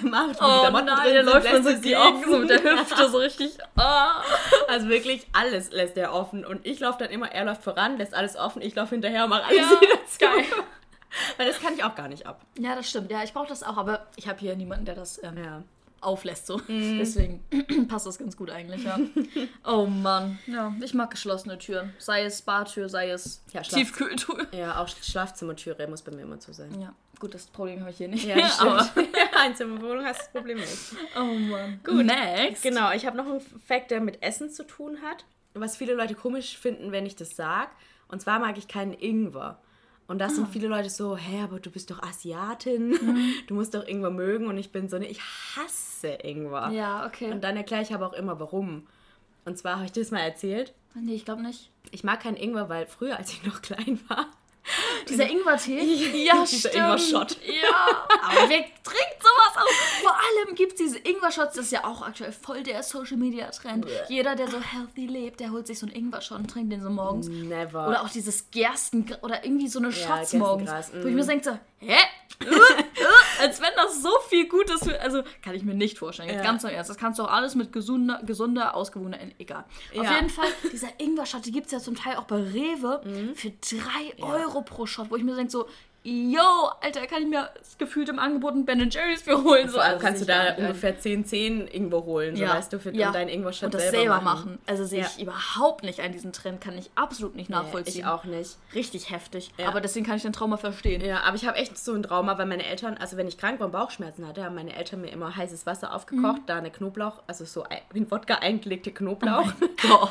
[0.40, 2.30] die Oh Klamotten nein, drin sind, läuft man lässt so er sie die offen.
[2.30, 3.58] so mit der Hüfte so richtig.
[3.76, 4.22] Ah.
[4.68, 6.44] Also wirklich alles lässt er offen.
[6.46, 9.30] Und ich laufe dann immer, er läuft voran, lässt alles offen, ich laufe hinterher und
[9.30, 10.18] mache alles Ja, wieder zu.
[10.20, 10.44] geil.
[11.38, 12.40] Weil das kann ich auch gar nicht ab.
[12.56, 13.10] Ja, das stimmt.
[13.10, 15.62] Ja, ich brauche das auch, aber ich habe hier niemanden, der das ähm, Ja.
[16.02, 16.46] Auflässt.
[16.46, 16.58] So.
[16.68, 16.98] Mhm.
[16.98, 17.44] Deswegen
[17.88, 18.98] passt das ganz gut eigentlich, ja.
[19.64, 20.38] Oh Mann.
[20.46, 21.92] Ja, ich mag geschlossene Türen.
[21.98, 24.46] Sei es Bartür, sei es Ja, Tiefkühltür.
[24.52, 26.80] Ja, auch Schlafzimmertüre muss bei mir immer zu sein.
[26.80, 28.24] Ja, gut, das Problem habe ich hier nicht.
[28.24, 28.88] Ja, das aber.
[29.40, 30.92] Einzimmerwohnung hast du das Problem nicht.
[31.16, 31.80] oh Mann.
[31.84, 32.06] Gut.
[32.06, 32.62] Next.
[32.62, 35.24] Genau, ich habe noch einen Fact, der mit Essen zu tun hat.
[35.54, 37.70] Was viele Leute komisch finden, wenn ich das sage.
[38.08, 39.58] Und zwar mag ich keinen Ingwer.
[40.12, 43.32] Und da sind viele Leute so, hä, aber du bist doch Asiatin, Mhm.
[43.46, 44.46] du musst doch Ingwer mögen.
[44.46, 45.20] Und ich bin so, ne, ich
[45.56, 46.70] hasse Ingwer.
[46.70, 47.30] Ja, okay.
[47.32, 48.86] Und dann erkläre ich aber auch immer, warum.
[49.46, 50.74] Und zwar habe ich dir das mal erzählt.
[50.94, 51.70] nee, ich glaube nicht.
[51.90, 54.26] Ich mag keinen Ingwer, weil früher, als ich noch klein war,
[55.08, 56.24] Dieser Ingwertee?
[56.24, 56.72] Ja, Dieser.
[56.72, 57.36] Ingwer-Shot.
[57.44, 60.02] Ja, aber wer trinkt sowas auch?
[60.02, 63.86] Vor allem gibt es diese Ingwer-Shots, das ist ja auch aktuell voll der Social-Media-Trend.
[64.08, 66.90] Jeder, der so healthy lebt, der holt sich so einen Ingwer-Shot und trinkt den so
[66.90, 67.28] morgens.
[67.28, 67.88] never.
[67.88, 70.92] Oder auch dieses Gersten oder irgendwie so eine Shots Gerstengras, morgens.
[70.92, 71.16] Wo ich mm.
[71.16, 71.98] mir denke so, hä?
[73.42, 75.00] Als wenn das so viel Gutes für.
[75.00, 76.28] Also kann ich mir nicht vorstellen.
[76.28, 76.44] Jetzt Ja.
[76.44, 76.90] ganz im Ernst.
[76.90, 79.64] Das kannst du auch alles mit gesunder, gesunder, ausgewogener, egal.
[79.96, 80.14] Auf Ja.
[80.16, 83.34] jeden Fall, dieser Ingwer-Shot, die gibt es ja zum Teil auch bei Rewe Mhm.
[83.34, 85.66] für 3 Euro pro Shot, wo ich mir denke so,
[86.04, 89.68] yo, Alter, kann ich mir das gefühlt im Angebot einen Ben Jerry's für holen?
[89.68, 92.54] So, also kannst du da nicht ungefähr 10, 10 Ingwer holen, so ja.
[92.54, 93.08] weißt du, für ja.
[93.08, 94.24] und deinen Ingwer-Shot und das selber, machen.
[94.24, 94.58] machen.
[94.66, 95.06] Also sehe Ja.
[95.16, 98.00] ich überhaupt nicht an diesen Trend, kann ich absolut nicht Nee, nachvollziehen.
[98.00, 98.56] ich auch nicht.
[98.74, 99.50] Richtig heftig.
[99.58, 99.68] Ja.
[99.68, 101.04] Aber deswegen kann ich den Trauma verstehen.
[101.04, 103.60] Ja, aber ich habe echt so ein Trauma, weil meine Eltern, also wenn ich krank
[103.60, 106.46] war und Bauchschmerzen hatte, haben meine Eltern mir immer heißes Wasser aufgekocht, Mhm.
[106.46, 109.52] da eine Knoblauch, also so ein- in Wodka eingelegte Knoblauch.
[109.88, 110.08] Boah.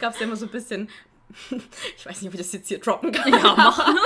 [0.00, 0.88] Gab es immer so ein bisschen,
[1.96, 3.32] ich weiß nicht, ob ich das jetzt hier droppen kann.
[3.32, 3.96] Ja, machen.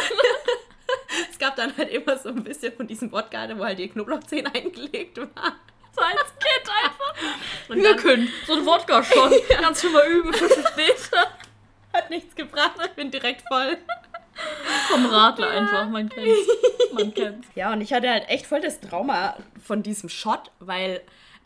[1.48, 5.16] Gab dann halt immer so ein bisschen von diesem Wodka, wo halt die Knoblauchzehen eingelegt
[5.18, 5.54] waren.
[5.94, 7.14] So als Kind einfach.
[7.70, 9.32] Und können so ein Wodka schon.
[9.48, 11.26] Kannst du mal üben für später.
[11.92, 13.78] hat nichts gebracht, ich bin direkt voll.
[14.88, 16.38] Vom Radler einfach, man kennt's.
[16.92, 17.48] Man kennt's.
[17.54, 21.00] Ja, und ich hatte halt echt voll das Trauma von diesem Shot, weil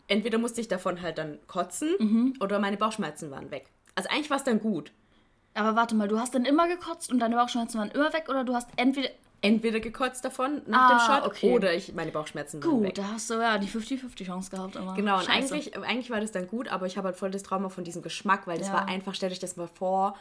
[0.07, 2.33] entweder musste ich davon halt dann kotzen Mhm.
[2.39, 3.65] oder meine Bauchschmerzen waren weg.
[3.95, 4.91] Also eigentlich war es dann gut.
[5.55, 8.43] Aber warte mal, du hast dann immer gekotzt und deine Bauchschmerzen waren immer weg oder
[8.43, 9.09] du hast entweder.
[9.43, 11.53] Entweder gekotzt davon nach dem Ah, Shot okay.
[11.53, 12.95] oder ich, meine Bauchschmerzen Gut, weg.
[12.95, 14.95] da hast du ja die 50-50 Chance gehabt immer.
[14.95, 15.53] Genau, und Scheiße.
[15.53, 18.01] eigentlich, eigentlich war das dann gut, aber ich habe halt voll das Trauma von diesem
[18.01, 18.73] Geschmack, weil das Ja.
[18.73, 20.15] war einfach, stell euch das mal vor,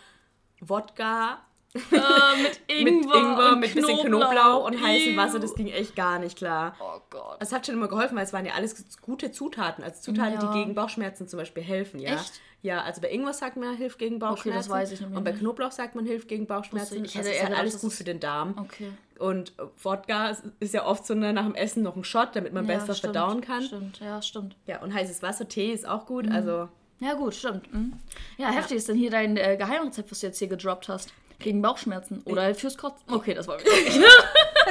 [0.61, 1.39] Wodka
[1.93, 5.97] Äh, mit Ingwer, mit Ingwer, und mit bisschen Knoblauch und heißem Wasser, das ging echt
[5.97, 6.75] gar nicht klar.
[6.81, 7.37] Oh Gott.
[7.41, 9.83] Es hat schon immer geholfen, weil es waren ja alles gute Zutaten.
[9.83, 10.53] Also Zutaten, Ja.
[10.53, 12.15] die gegen Bauchschmerzen zum Beispiel helfen, ja.
[12.15, 12.41] Echt?
[12.63, 14.59] Ja, also bei Ingwer sagt man, hilft gegen Bauchschmerzen.
[14.59, 15.41] das weiß ich nämlich Und bei nicht.
[15.41, 17.05] Knoblauch sagt man, hilft gegen Bauchschmerzen.
[17.05, 18.55] Ich das hätte ist eher halt gedacht, alles das gut für den Darm.
[18.59, 18.93] Okay.
[19.19, 19.53] Und
[19.83, 20.29] Wodka
[20.61, 23.41] ist- ja oft so nach dem Essen noch ein Shot, damit man besser stimmt, verdauen
[23.41, 23.63] kann.
[23.63, 24.57] Stimmt, ja, stimmt.
[24.67, 26.07] Ja, und heißes Wasser, Tee ist auch Mhm.
[26.07, 26.31] gut.
[26.31, 26.69] Also
[27.01, 27.73] Ja, gut, stimmt.
[27.75, 27.95] Mhm.
[28.39, 31.13] Ja, heftig ist denn hier dein äh, Geheimrezept, was du jetzt hier gedroppt hast.
[31.43, 33.03] Gegen Bauchschmerzen oder fürs Kotzen.
[33.13, 33.97] Okay, das war wirklich.
[33.97, 34.05] nein,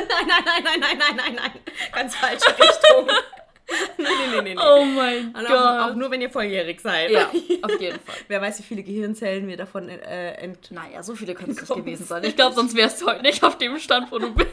[0.08, 1.52] nein, nein, nein, nein, nein, nein, nein.
[1.94, 3.08] Ganz falsche Richtung.
[3.98, 4.58] nein, nein, nein, nein.
[4.68, 5.48] oh mein Gott.
[5.52, 7.12] auch, auch nur, wenn ihr volljährig seid.
[7.12, 7.30] ja,
[7.62, 8.16] auf jeden Fall.
[8.28, 10.72] Wer weiß, wie viele Gehirnzellen wir davon äh, ent...
[10.72, 12.24] Naja, so viele können es nicht gewesen sein.
[12.24, 14.50] Ich glaube, sonst wärst du heute nicht auf dem Stand, wo du bist.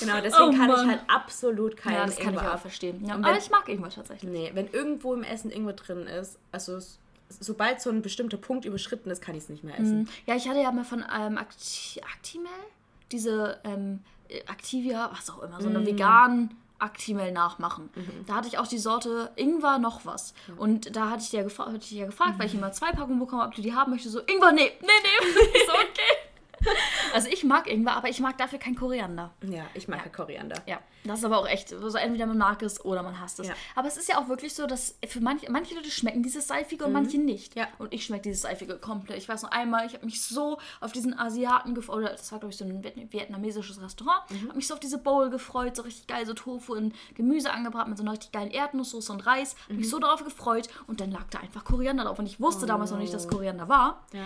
[0.00, 3.04] Genau, deswegen Oh kann ich halt absolut keinen Ja, das kann ich auch verstehen.
[3.06, 4.30] Ja, aber ich mag Ingwer tatsächlich.
[4.30, 6.98] Nee, wenn irgendwo im Essen Ingwer drin ist, also s-
[7.40, 10.08] sobald so ein bestimmter Punkt überschritten ist, kann ich es nicht mehr essen.
[10.26, 12.50] Ja, ich hatte ja mal von ähm, Acti Actimel,
[13.12, 17.88] diese ähm, Activia, was auch immer, so eine veganen Actimel nachmachen.
[18.26, 20.34] Da hatte ich auch die Sorte Ingwer noch was.
[20.56, 22.90] Und da hatte ich, ja gefra hatte ich dich ja gefragt, weil ich immer zwei
[22.90, 24.12] Packungen bekommen habe, ob du die haben möchtest.
[24.14, 25.28] So, Ingwer, nee, nee, nee.
[25.66, 26.13] So, okay.
[27.12, 29.32] Also ich mag Ingwer, aber ich mag dafür kein Koriander.
[29.42, 30.10] Ja, ich mag ja.
[30.10, 30.56] Koriander.
[30.66, 33.48] Ja, das ist aber auch echt, so entweder man mag es oder man hasst es.
[33.48, 33.54] Ja.
[33.76, 36.84] Aber es ist ja auch wirklich so, dass für manche, manche Leute schmecken dieses Seifige
[36.86, 37.54] und manche nicht.
[37.54, 37.60] Mhm.
[37.62, 37.68] Ja.
[37.78, 39.18] Und ich schmecke dieses Seifige komplett.
[39.18, 42.38] Ich weiß noch einmal, ich habe mich so auf diesen Asiaten gefreut, oder das war
[42.38, 44.48] glaube ich so ein Viet- vietnamesisches Restaurant, Mhm.
[44.48, 47.90] habe mich so auf diese Bowl gefreut, so richtig geil, so Tofu und Gemüse angebraten
[47.90, 49.54] mit so einer richtig geilen Erdnusssoße und Reis.
[49.64, 49.76] Hab Mhm.
[49.76, 52.90] mich so darauf gefreut und dann lag da einfach Koriander drauf und ich wusste damals
[52.90, 54.04] noch nicht, dass Koriander war.
[54.12, 54.16] Oh.
[54.16, 54.24] Ja.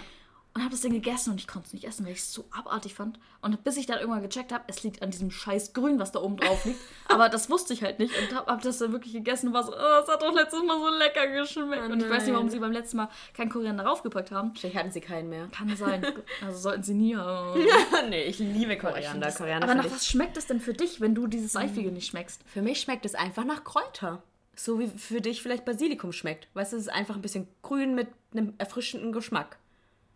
[0.55, 2.45] Und habe das Ding gegessen und ich konnte es nicht essen, weil ich es so
[2.51, 3.21] abartig fand.
[3.43, 6.21] Und bis ich dann irgendwann gecheckt habe, es liegt an diesem scheiß Grün, was da
[6.21, 6.81] oben drauf liegt.
[7.09, 9.63] Aber das wusste ich halt nicht und habe hab das dann wirklich gegessen und war
[9.63, 11.93] so, oh, das hat doch letztes Mal so lecker geschmeckt.
[11.93, 14.55] und ich weiß nicht, warum sie beim letzten Mal kein Koriander draufgepackt haben.
[14.57, 15.49] Vielleicht hatten sie keinen mehr.
[15.49, 16.05] Kann sein.
[16.45, 17.61] Also sollten sie nie haben.
[18.11, 19.31] nee, ich liebe Koriander.
[19.33, 22.43] Koriander Aber nach was schmeckt es denn für dich, wenn du dieses Seifige nicht schmeckst?
[22.47, 24.23] Für mich schmeckt es einfach nach Kräuter.
[24.55, 26.49] So wie für dich vielleicht Basilikum schmeckt.
[26.55, 29.59] Weißt du, es ist einfach ein bisschen grün mit einem erfrischenden Geschmack.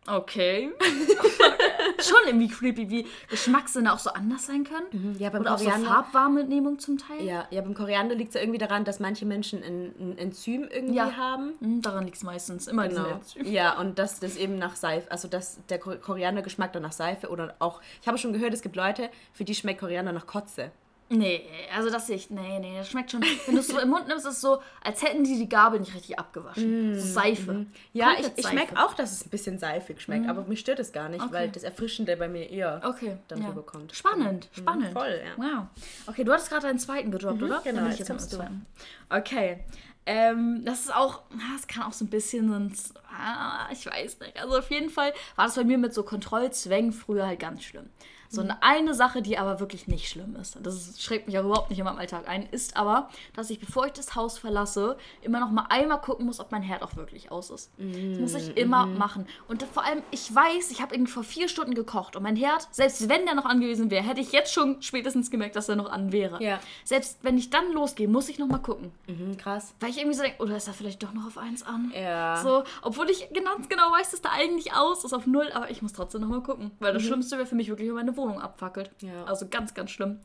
[0.06, 0.70] Okay.
[2.00, 5.16] Schon irgendwie creepy, wie Geschmackssinne auch so anders sein können.
[5.18, 5.88] Ja, beim Oder auch so Koriander.
[5.88, 7.22] Farbwahrnehmung zum Teil.
[7.24, 10.64] ja, ja, beim Koriander liegt es ja irgendwie daran, dass manche Menschen ein, ein Enzym
[10.68, 11.16] irgendwie Ja.
[11.16, 11.52] haben.
[11.60, 12.66] Hm, Daran liegt es meistens.
[12.66, 13.06] Immer Genau.
[13.06, 13.46] Enzym.
[13.46, 17.28] Ja, und dass das eben nach Seife, also dass der Kor- Koriandergeschmack dann nach Seife
[17.28, 20.70] oder auch, ich habe schon gehört, es gibt Leute, für die schmeckt Koriander nach Kotze.
[21.14, 21.42] Nee,
[21.76, 22.30] also das ich.
[22.30, 23.22] Nee, nee, das schmeckt schon.
[23.46, 25.78] Wenn du es so im Mund nimmst, ist es so, als hätten die die Gabel
[25.80, 26.98] nicht richtig abgewaschen.
[26.98, 27.66] So Seife.
[27.92, 28.56] Ja, ich, Komplett ich Seife.
[28.56, 31.50] schmecke auch, dass es ein bisschen seifig schmeckt, aber mich stört es gar nicht, weil
[31.50, 33.48] das Erfrischende bei mir eher Okay, dann ja.
[33.48, 33.94] rüberkommt.
[33.94, 34.92] Spannend, spannend.
[34.92, 35.32] voll, ja.
[35.36, 35.66] Wow.
[36.06, 37.60] Okay, du hattest gerade deinen zweiten gedroppt, oder?
[37.62, 38.36] genau, ich jetzt mit kommst du.
[38.38, 38.66] zweiten.
[39.10, 39.60] Okay.
[40.04, 42.72] Ähm, das ist auch, ah, das kann auch so ein bisschen so ein,
[43.16, 44.36] ah, ich weiß nicht.
[44.40, 47.88] Also auf jeden Fall war das bei mir mit so Kontrollzwängen früher halt ganz schlimm.
[48.32, 51.68] So eine, eine Sache, die aber wirklich nicht schlimm ist, das schreckt mich auch überhaupt
[51.68, 55.38] nicht in meinem Alltag ein, ist aber, dass ich, bevor ich das Haus verlasse, immer
[55.38, 57.70] noch mal einmal gucken muss, ob mein Herd auch wirklich aus ist.
[57.76, 59.26] Das muss ich immer machen.
[59.48, 62.68] Und vor allem, ich weiß, ich habe irgendwie vor vier Stunden gekocht und mein Herd,
[62.70, 65.90] selbst wenn der noch angewiesen wäre, hätte ich jetzt schon spätestens gemerkt, dass er noch
[65.90, 66.42] an wäre.
[66.42, 66.58] Ja.
[66.84, 68.92] Selbst wenn ich dann losgehe, muss ich noch mal gucken.
[69.08, 69.74] Mhm, krass.
[69.80, 71.92] Weil ich irgendwie so denke, oder ist er vielleicht doch noch auf 1 an?
[71.94, 72.40] Ja.
[72.42, 75.82] So, obwohl ich ganz genau weiß, dass da eigentlich aus ist auf 0, aber ich
[75.82, 76.70] muss trotzdem noch mal gucken.
[76.78, 78.90] Weil das Schlimmste wäre für mich wirklich, wenn meine Wohnung abfackelt.
[79.02, 79.08] Mhm.
[79.08, 79.24] Ja.
[79.24, 80.20] Also ganz, ganz schlimm.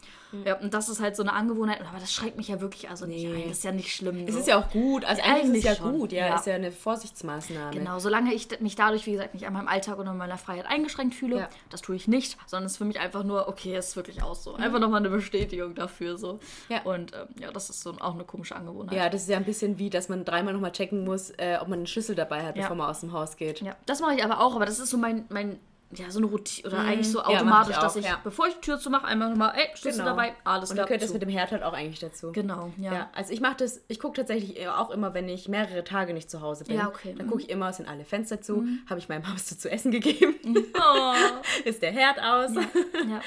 [0.45, 3.05] Ja, und das ist halt so eine Angewohnheit, aber das schreckt mich ja wirklich also
[3.05, 3.43] nicht Nee.
[3.43, 3.47] ein.
[3.49, 4.25] Das ist ja nicht schlimm.
[4.27, 4.39] Es so.
[4.41, 6.36] ist ja auch gut, also eigentlich, Eigentlich ist es ja schon, gut, ja, ja.
[6.36, 7.71] ist ja eine Vorsichtsmaßnahme.
[7.71, 10.65] Genau, solange ich mich dadurch, wie gesagt, nicht an meinem Alltag oder an meiner Freiheit
[10.67, 11.49] eingeschränkt fühle, Ja.
[11.69, 14.21] das tue ich nicht, sondern es ist für mich einfach nur, okay, es ist wirklich
[14.21, 14.55] aus so.
[14.55, 16.33] Einfach nochmal eine Bestätigung dafür so.
[16.33, 16.39] Mhm.
[16.69, 16.81] Ja.
[16.83, 18.97] Und ähm, ja, das ist so auch eine komische Angewohnheit.
[18.97, 21.69] Ja, das ist ja ein bisschen wie, dass man dreimal nochmal checken muss, äh, ob
[21.69, 23.62] man eine Schlüssel dabei hat, bevor man aus dem Haus geht.
[23.62, 25.57] Ja, das mache ich aber auch, aber das ist so mein, mein
[25.95, 27.26] ja, so eine Routine oder eigentlich so Mhm.
[27.30, 28.19] Ja, automatisch, ich auch, dass ich, ja.
[28.23, 30.10] bevor ich die Tür zumache, einmal nochmal, ey, Schlüssel Genau.
[30.15, 30.86] dabei, alles Und klar.
[30.86, 31.13] dann gehört das zu.
[31.13, 32.32] mit dem Herd halt auch eigentlich dazu.
[32.34, 32.93] Genau, ja.
[32.93, 36.30] Ja, also ich mache das, ich gucke tatsächlich auch immer, wenn ich mehrere Tage nicht
[36.30, 36.76] zu Hause bin.
[36.76, 37.15] Ja, okay.
[37.17, 40.36] Dann gucke ich immer, sind alle Fenster zu, habe ich meinem Hamster zu essen gegeben,
[40.78, 41.13] Oh.
[41.63, 42.52] ist der Herd aus.
[42.54, 43.21] ja.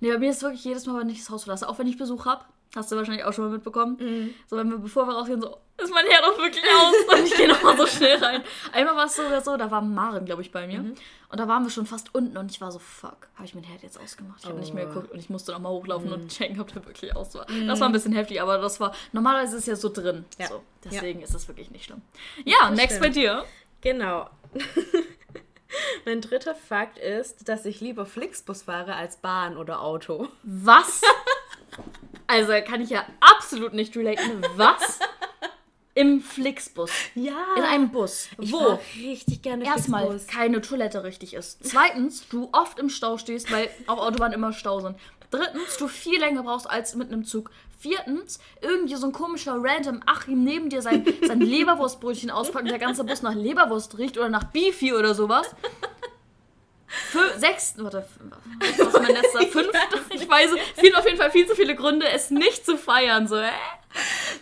[0.00, 1.96] Nee, bei mir ist wirklich jedes Mal, wenn ich das Haus verlasse, auch wenn ich
[1.98, 4.34] Besuch habe, hast du wahrscheinlich auch schon mal mitbekommen, Mhm.
[4.48, 6.94] so wenn wir, bevor wir rausgehen, so, ist mein Herd auch wirklich aus?
[7.18, 8.42] Und ich gehe nochmal so schnell rein.
[8.72, 10.80] Einmal war es sogar so, da war Maren, glaube ich, bei mir.
[10.80, 10.94] Mhm.
[11.28, 13.64] Und da waren wir schon fast unten und ich war so, fuck, habe ich mein
[13.64, 14.40] Herd jetzt ausgemacht?
[14.42, 14.88] Ich habe nicht mehr Oh.
[14.94, 16.12] geguckt und ich musste nochmal hochlaufen Mhm.
[16.14, 17.46] und checken, ob der wirklich aus war.
[17.66, 20.24] Das war ein bisschen heftig, aber das war, normalerweise ist es ja so drin.
[20.38, 20.46] Ja.
[20.48, 22.00] So, deswegen ist das wirklich nicht schlimm.
[22.44, 23.02] Ja, next stimmt.
[23.02, 23.44] bei dir.
[23.82, 24.30] Genau.
[26.06, 30.28] mein dritter Fakt ist, dass ich lieber Flixbus fahre als Bahn oder Auto.
[30.42, 31.02] Was?
[32.26, 34.42] Also kann ich ja absolut nicht relaten.
[34.56, 34.98] Was?
[35.94, 36.90] Im Flixbus.
[37.14, 37.32] Ja.
[37.56, 38.28] In einem Bus.
[38.38, 38.78] ich Wo?
[38.96, 40.26] richtig gerne Erstmal Flixbus.
[40.26, 41.64] keine Toilette richtig ist.
[41.64, 44.96] Zweitens, du oft im Stau stehst, weil auf Autobahn immer Stau sind.
[45.30, 47.50] Drittens, du viel länger brauchst als mit einem Zug.
[47.78, 52.78] Viertens, irgendwie so ein komischer random Achim neben dir sein, sein Leberwurstbrötchen auspackt und der
[52.78, 55.54] ganze Bus nach Leberwurst riecht oder nach Beefy oder sowas.
[57.12, 58.06] Fü- Sechstens, warte,
[58.60, 59.40] was ist mein letzter?
[59.46, 63.26] Fünftens, ich weiß, viel, auf jeden Fall viel zu viele Gründe, es nicht zu feiern.
[63.28, 63.50] So, hä?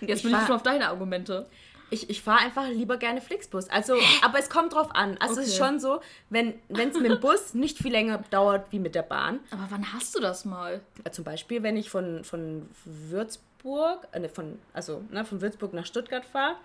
[0.00, 1.46] Jetzt bin ich fahr- schon auf deine Argumente.
[1.90, 3.68] Ich, ich fahre einfach lieber gerne Flixbus.
[3.68, 5.16] Also, aber es kommt drauf an.
[5.20, 5.68] Also es ist Okay.
[5.68, 9.38] schon so, wenn es mit dem Bus nicht viel länger dauert wie mit der Bahn.
[9.50, 10.80] Aber wann hast du das mal?
[11.04, 15.72] Äh, Zum Beispiel, wenn ich von, von Würzburg, äh, ne, von, also ne, von Würzburg
[15.72, 16.56] nach Stuttgart fahre,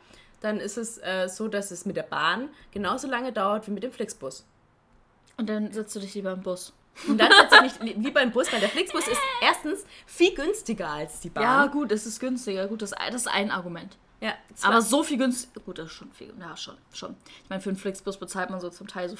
[0.41, 3.83] dann ist es äh, so, dass es mit der Bahn genauso lange dauert wie mit
[3.83, 4.45] dem Flixbus.
[5.39, 6.73] Und dann setzt du dich lieber im Bus.
[7.07, 10.35] Und dann setze ich mich li- lieber im Bus, weil der Flixbus ist erstens viel
[10.35, 11.43] günstiger als die Bahn.
[11.43, 12.67] Ja, gut, es ist günstiger.
[12.67, 13.97] Gut, das, das ist ein Argument.
[14.19, 15.61] ja Aber so viel günstiger.
[15.61, 16.33] Gut, das ist schon viel.
[16.39, 16.75] Ja, schon.
[16.93, 17.15] schon.
[17.43, 19.15] Ich meine, für einen Flixbus bezahlt man so zum Teil so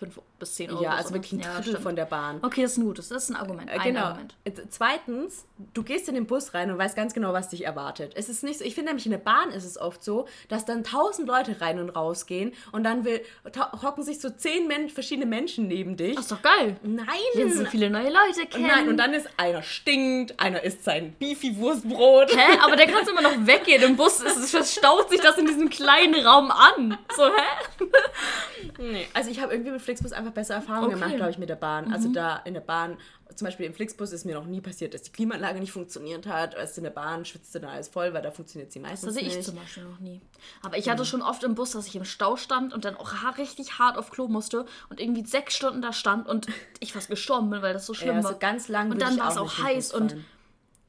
[0.00, 0.82] 5 bis 10 Euro.
[0.82, 1.14] ja, so, also ne?
[1.16, 1.82] wirklich ein Ja, Drittel stimmt.
[1.82, 2.38] von der Bahn.
[2.42, 3.08] Okay, das ist ein gutes.
[3.10, 3.68] Das ist ein Argument.
[3.70, 4.06] Äh, Ein genau.
[4.06, 4.34] Argument.
[4.44, 8.12] Äh, Zweitens, du gehst in den Bus rein und weißt ganz genau, was dich erwartet.
[8.16, 10.64] Es ist nicht so, ich finde nämlich in der Bahn ist es oft so, dass
[10.64, 13.20] dann tausend Leute rein und raus gehen und dann will,
[13.82, 16.14] hocken sich so zehn Men verschiedene Menschen neben dich.
[16.16, 16.76] Das ist doch geil.
[16.82, 17.06] Nein!
[17.34, 18.66] Jetzt so viele neue Leute kennen.
[18.66, 22.34] nein, und dann ist einer stinkt, einer isst sein Beefy-Wurstbrot.
[22.34, 22.58] Hä?
[22.64, 23.82] Aber der kann immer noch weggehen.
[23.82, 26.96] Im Bus ist, es verstaut sich das in diesem kleinen Raum an.
[27.14, 27.86] So, hä?
[28.78, 30.94] Nee, also ich habe irgendwie mit Flixbus einfach bessere Erfahrungen Okay.
[30.96, 31.00] Mhm.
[31.00, 31.92] gemacht, glaube ich, mit der Bahn.
[31.92, 32.96] Also da in der Bahn,
[33.34, 36.54] zum Beispiel im Flixbus ist mir noch nie passiert, dass die Klimaanlage nicht funktioniert hat.
[36.54, 39.24] Als in der Bahn schwitzt dann alles voll, weil da funktioniert sie meistens Das sehe
[39.28, 39.46] ich nicht.
[39.46, 40.20] zum Beispiel noch nie.
[40.62, 43.12] Aber ich hatte schon oft im Bus, dass ich im Stau stand und dann auch
[43.38, 46.46] richtig hart auf Klo musste und irgendwie sechs Stunden da stand und
[46.80, 48.32] ich fast gestorben bin, weil das so schlimm ja, war.
[48.32, 50.16] so ganz lang Und dann war es auch auch nicht heiß und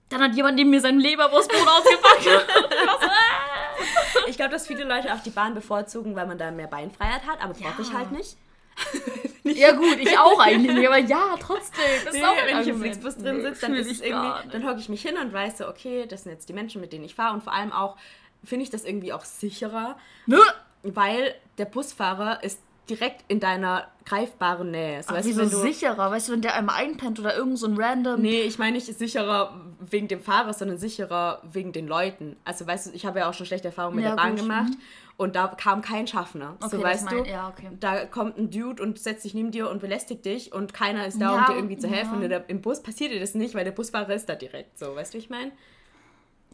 [0.09, 2.47] dann hat jemand neben mir sein Leberwurstbrot ausgepackt.
[4.27, 7.41] Ich glaube, dass viele Leute auch die Bahn bevorzugen, weil man da mehr Beinfreiheit hat,
[7.43, 7.97] aber brauche ich Ja.
[7.99, 8.37] halt nicht.
[9.43, 11.81] ja gut, ich auch eigentlich nicht, aber ja, trotzdem.
[12.05, 12.81] Das ist Nee, auch ein wenn ich im.
[12.81, 15.59] Flixbus drin Nee, sitze, dann ist es irgendwie, dann hocke ich mich hin und weiß
[15.59, 17.97] so, okay, das sind jetzt die Menschen, mit denen ich fahre und vor allem auch
[18.43, 20.39] finde ich das irgendwie auch sicherer, Nö.
[20.83, 22.59] weil der Busfahrer ist
[22.91, 25.01] direkt in deiner greifbaren Nähe.
[25.01, 26.11] So, Ach, weißt du, wieso wenn du, sicherer?
[26.11, 28.21] Weißt du, wenn der einmal einpennt oder irgend so ein random.
[28.21, 32.35] Nee, ich meine nicht sicherer wegen dem Fahrer, sondern sicherer wegen den Leuten.
[32.45, 34.41] Also weißt du, ich habe ja auch schon schlechte Erfahrungen mit Ja, der Bahn gut,
[34.41, 34.73] gemacht
[35.17, 36.57] und da kam kein Schaffner.
[36.61, 37.69] Okay, so weißt mein- du, ja, okay.
[37.79, 41.21] da kommt ein Dude und setzt sich neben dir und belästigt dich und keiner ist
[41.21, 42.21] da, Ja, um dir irgendwie zu helfen.
[42.23, 44.95] Und im Bus passiert dir das nicht, weil der Busfahrer ist da direkt so.
[44.95, 45.51] Weißt du, wie ich meine?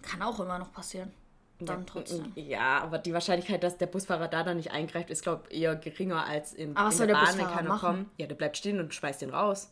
[0.03, 1.11] Kann auch immer noch passieren.
[1.59, 2.31] Dann trotzdem.
[2.35, 5.75] Ja, aber die Wahrscheinlichkeit, dass der Busfahrer da dann nicht eingreift, ist, glaube ich, eher
[5.75, 7.95] geringer als im, Aber in der der Bahn, wenn Busfahrer keiner machen?
[7.97, 8.09] kommt.
[8.17, 9.71] Ja, der bleibt stehen und schmeißt den raus.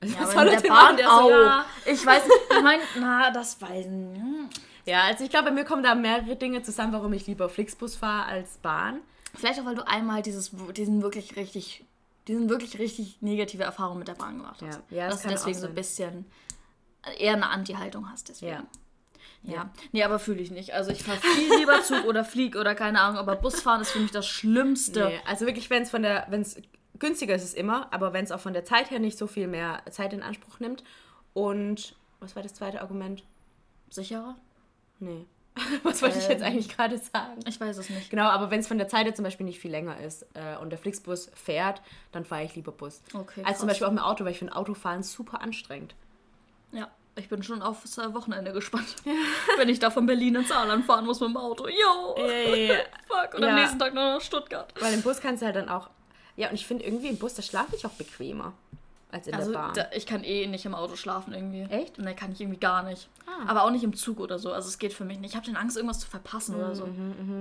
[0.00, 0.96] Also, Ja, was soll er der Bahn machen?
[0.96, 1.30] Der so, auch.
[1.30, 1.64] ja.
[1.84, 4.20] Ich weiß nicht, ich meine, na, das weiß ich nicht.
[4.20, 4.48] Hm.
[4.86, 7.96] ja, also ich glaube, bei mir kommen da mehrere Dinge zusammen, warum ich lieber Flixbus
[7.96, 9.00] fahre als Bahn.
[9.34, 11.84] Vielleicht auch, weil du einmal dieses, diesen wirklich richtig,
[12.28, 14.80] diesen wirklich richtig negative Erfahrung mit der Bahn gemacht hast.
[14.90, 14.96] Ja.
[14.96, 16.24] Ja, das Dass du deswegen so ein bisschen
[17.18, 18.30] eher eine Anti-Haltung hast.
[18.30, 18.52] Deswegen.
[18.52, 18.62] Ja.
[19.46, 19.70] Ja.
[19.92, 20.72] Nee, aber fühle ich nicht.
[20.74, 24.00] Also ich fahre viel lieber Zug oder flieg oder keine Ahnung, aber Busfahren ist für
[24.00, 25.06] mich das Schlimmste.
[25.06, 26.56] Nee, also wirklich, wenn es von der, wenn es
[26.98, 29.46] günstiger ist es immer, aber wenn es auch von der Zeit her nicht so viel
[29.46, 30.82] mehr Zeit in Anspruch nimmt.
[31.34, 33.22] Und was war das zweite Argument?
[33.90, 34.36] Sicherer?
[35.00, 35.26] Nee.
[35.84, 36.46] Was wollte ich jetzt Ähm.
[36.48, 37.38] eigentlich gerade sagen?
[37.46, 38.10] Ich weiß es nicht.
[38.10, 40.56] Genau, aber wenn es von der Zeit her zum Beispiel nicht viel länger ist äh,
[40.60, 41.80] und der Flixbus fährt,
[42.10, 43.02] dann fahre ich lieber Bus.
[43.12, 43.74] Okay, Als zum krass.
[43.74, 45.94] Beispiel auch mit Auto, weil ich finde Autofahren super anstrengend.
[47.16, 48.96] Ich bin schon aufs äh, Wochenende gespannt.
[49.56, 51.68] Wenn ich da von Berlin ins Saarland fahren muss mit dem Auto.
[51.68, 52.14] Yo!
[53.06, 53.34] Fuck.
[53.34, 53.54] Und am Ja.
[53.54, 54.72] nächsten Tag noch nach Stuttgart.
[54.80, 55.90] Weil im Bus kannst du halt dann auch.
[56.36, 58.52] Ja, und ich finde irgendwie im Bus, da schlafe ich auch bequemer
[59.14, 59.72] als in Also der Bahn.
[59.74, 61.62] da, ich kann eh nicht im Auto schlafen irgendwie.
[61.74, 61.98] Echt?
[61.98, 63.08] Ne, kann ich irgendwie gar nicht.
[63.26, 63.48] Ah.
[63.48, 64.52] Aber auch nicht im Zug oder so.
[64.52, 65.30] Also es geht für mich nicht.
[65.30, 66.84] Ich habe dann Angst, irgendwas zu verpassen oder Mhm, so.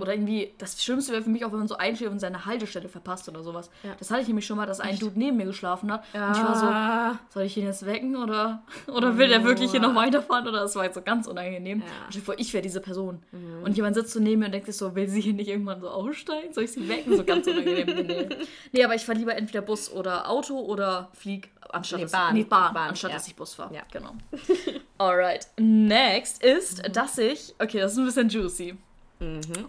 [0.01, 2.87] Oder irgendwie, das Schlimmste wäre für mich auch, wenn man so einschläft und seine Haltestelle
[2.87, 3.69] verpasst oder sowas.
[3.83, 3.95] Ja.
[3.99, 6.03] Das hatte ich nämlich schon mal, dass ein Dude neben mir geschlafen hat.
[6.13, 7.19] Und ich war so, Ah.
[7.29, 10.47] soll ich ihn jetzt wecken oder, oder will der wirklich hier noch weiterfahren?
[10.47, 11.81] Oder das war jetzt so ganz unangenehm.
[12.13, 12.21] Ja.
[12.21, 13.21] Vor, ich wäre diese Person.
[13.63, 15.81] Und jemand sitzt so neben mir und denkt sich so, will sie hier nicht irgendwann
[15.81, 16.53] so aussteigen?
[16.53, 17.17] Soll ich sie wecken?
[17.17, 18.29] So ganz unangenehm.
[18.71, 22.33] Nee aber ich fahre lieber entweder Bus oder Auto oder Flieg, anstatt Nee, dass, Bahn.
[22.33, 23.17] Nee, Bahn, Bahn, anstatt ja.
[23.17, 23.73] dass ich Bus fahre.
[23.73, 23.83] Ja.
[23.91, 24.11] Genau.
[24.97, 25.47] Alright.
[25.57, 28.77] Next ist, dass ich, okay, das ist ein bisschen juicy.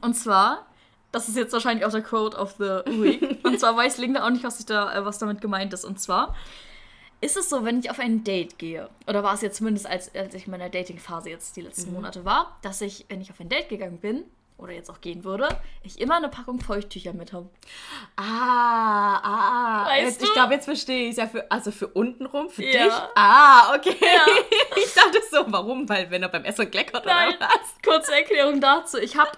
[0.01, 0.67] Und zwar,
[1.13, 3.39] das ist jetzt wahrscheinlich auch der Quote of the Week.
[3.45, 5.85] Und zwar weiß Linda auch nicht, was, ich da, äh, was damit gemeint ist.
[5.85, 6.35] Und zwar
[7.21, 10.15] ist es so, wenn ich auf ein Date gehe, oder war es jetzt zumindest, als,
[10.15, 13.41] als ich in meiner Dating-Phase jetzt die letzten Monate war, dass ich, wenn ich auf
[13.41, 14.25] ein Date gegangen bin,
[14.57, 15.49] oder jetzt auch gehen würde,
[15.83, 17.51] ich immer eine Packung Feuchttücher mit habe.
[18.17, 19.85] Ah, ah.
[19.87, 20.27] Weißt jetzt, du?
[20.27, 22.85] Ich glaube, jetzt verstehe ich es ja für, also für untenrum, für Ja.
[22.85, 22.95] dich.
[23.17, 23.97] Ah, okay.
[24.77, 25.89] Ich dachte so, warum?
[25.89, 27.37] Weil wenn er beim Essen kleckert Nein.
[27.37, 27.75] oder was?
[27.85, 28.99] Kurze Erklärung dazu.
[28.99, 29.31] Ich habe,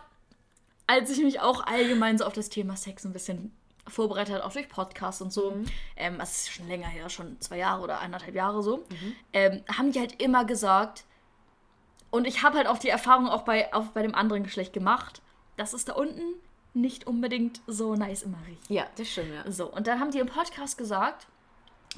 [0.86, 3.56] als ich mich auch allgemein so auf das Thema Sex ein bisschen
[3.88, 5.54] vorbereitet habe, auch durch Podcasts und so,
[5.96, 8.84] ähm, das ist schon länger her, schon zwei Jahre oder eineinhalb Jahre so,
[9.32, 11.04] ähm, haben die halt immer gesagt,
[12.16, 15.22] und ich habe halt auch die Erfahrung auch bei, auch bei dem anderen Geschlecht gemacht,
[15.56, 16.22] dass es da unten
[16.74, 18.68] nicht unbedingt so nice immer riecht.
[18.68, 19.50] Ja, das stimmt, ja.
[19.50, 21.26] So, und dann haben die im Podcast gesagt,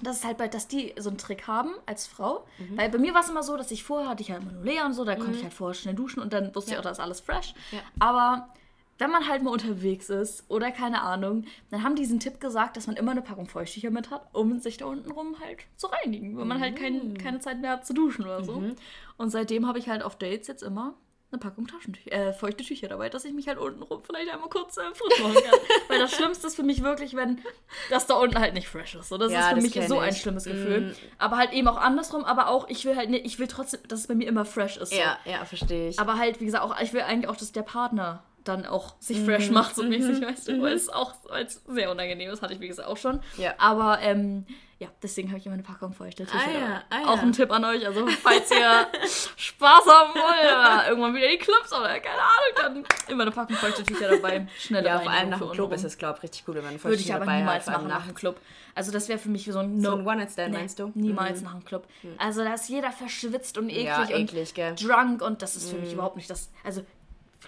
[0.02, 2.46] dass es halt bei, dass die so einen Trick haben als Frau.
[2.58, 2.78] Mhm.
[2.78, 4.62] Weil bei mir war es immer so, dass ich vorher hatte ich ja immer nur
[4.62, 6.78] Lea und so, da konnte ich halt vorher schnell duschen und dann wusste ich Ja.
[6.78, 7.54] auch, da ist alles fresh.
[7.72, 7.80] Ja.
[7.98, 8.48] Aber
[8.98, 12.76] wenn man halt mal unterwegs ist oder keine Ahnung, dann haben die diesen Tipp gesagt,
[12.76, 15.86] dass man immer eine Packung Feuchttücher mit hat, um sich da unten rum halt zu
[15.88, 17.18] reinigen, wenn man halt kein, Mhm.
[17.18, 18.62] keine Zeit mehr hat zu duschen oder so.
[19.16, 20.94] Und seitdem habe ich halt auf Dates jetzt immer
[21.30, 24.48] eine Packung Taschentücher, äh, feuchte Tücher dabei, dass ich mich halt unten rum vielleicht einmal
[24.48, 25.60] kurz äh, frisch machen kann.
[25.88, 27.38] Weil das Schlimmste ist für mich wirklich, wenn
[27.90, 29.10] das da unten halt nicht fresh ist.
[29.10, 30.22] So, das Ja, ist für das mich so ein ich.
[30.22, 30.80] schlimmes Gefühl.
[30.80, 30.92] Mm.
[31.18, 34.00] Aber halt eben auch andersrum, aber auch, ich will halt nicht, ich will trotzdem, dass
[34.00, 34.90] es bei mir immer fresh ist.
[34.92, 34.98] So.
[34.98, 36.00] Ja, ja, verstehe ich.
[36.00, 39.00] Aber halt, wie gesagt, auch, ich will eigentlich auch, dass der Partner dann auch Mhm.
[39.00, 42.40] sich fresh macht, so mäßig, weißt du, weil es auch weil es sehr unangenehm ist,
[42.42, 43.20] hatte ich wie gesagt auch schon.
[43.36, 43.54] Ja.
[43.58, 44.46] Aber ähm,
[44.78, 46.38] ja, deswegen habe ich immer eine Packung feuchte Tücher.
[46.38, 47.06] Ah ja, ah ja.
[47.08, 48.86] Auch ein Tipp an euch, also falls ihr
[49.36, 53.32] Spaß haben wollt oder irgendwann wieder in die Clubs oder keine Ahnung, dann immer eine
[53.32, 54.46] Packung feuchte Tücher dabei.
[54.58, 56.82] Schnelle ja, vor allem nach dem Club ist es, glaube ich, richtig gut, wenn man
[56.82, 58.40] Würde ich aber dabei niemals hat, vor allem machen nach dem Club.
[58.74, 59.96] Also das wäre für mich so ein So No.
[59.96, 60.92] ein One-Night-Stand, Nee, meinst du?
[60.94, 61.86] Niemals nach dem Club.
[62.18, 64.76] Also da ist jeder verschwitzt und eklig, Ja, und eklig, gell?
[64.76, 66.50] drunk und das ist für mich überhaupt nicht das.
[66.64, 66.82] Also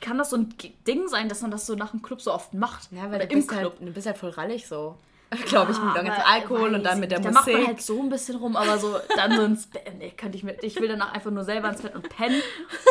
[0.00, 0.54] kann das so ein
[0.86, 2.92] Ding sein, dass man das so nach dem Club so oft macht?
[2.92, 3.76] Ja, weil Oder du im bist, Club.
[3.78, 4.96] halt, du bist halt voll rallig so.
[5.46, 7.20] Glaube ich, mit dem ganzen Alkohol und dann mit der.
[7.20, 7.46] Da Musik.
[7.46, 9.92] macht man halt so ein bisschen rum, aber so dann so ins Bett.
[9.96, 10.60] Nee, könnte ich mir.
[10.62, 12.42] Ich will danach einfach nur selber ins Bett und pennen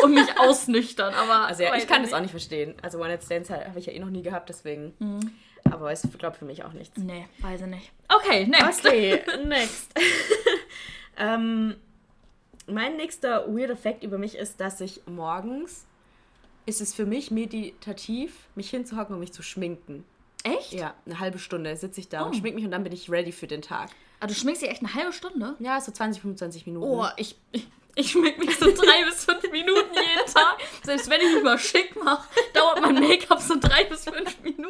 [0.02, 1.12] und mich ausnüchtern.
[1.12, 2.74] Aber also ja, ich kann das auch nicht verstehen.
[2.80, 4.94] Also One-Night-Stands halt, habe ich ja eh noch nie gehabt, deswegen.
[4.98, 5.32] Mhm.
[5.70, 6.96] Aber es glaube für mich auch nichts.
[6.96, 7.92] Nee, weiß ich nicht.
[8.08, 8.86] Okay, next.
[8.86, 9.92] Okay, next.
[11.18, 11.76] ähm,
[12.66, 15.84] mein nächster weirder Fact über mich ist, dass ich morgens
[16.66, 20.04] ist es für mich meditativ, mich hinzuhocken und mich zu schminken.
[20.42, 20.72] Echt?
[20.72, 22.26] Ja, eine halbe Stunde sitze ich da Oh.
[22.26, 23.90] und schmink mich und dann bin ich ready für den Tag.
[24.20, 25.54] Ah, du schminkst dich echt eine halbe Stunde?
[25.58, 26.86] Ja, so 20, 25 Minuten.
[26.86, 30.56] Oh, ich, ich, ich schmink mich so drei bis fünf Minuten jeden Tag.
[30.82, 34.68] Selbst wenn ich mich mal schick mache, dauert mein Make-up so drei bis fünf Minuten.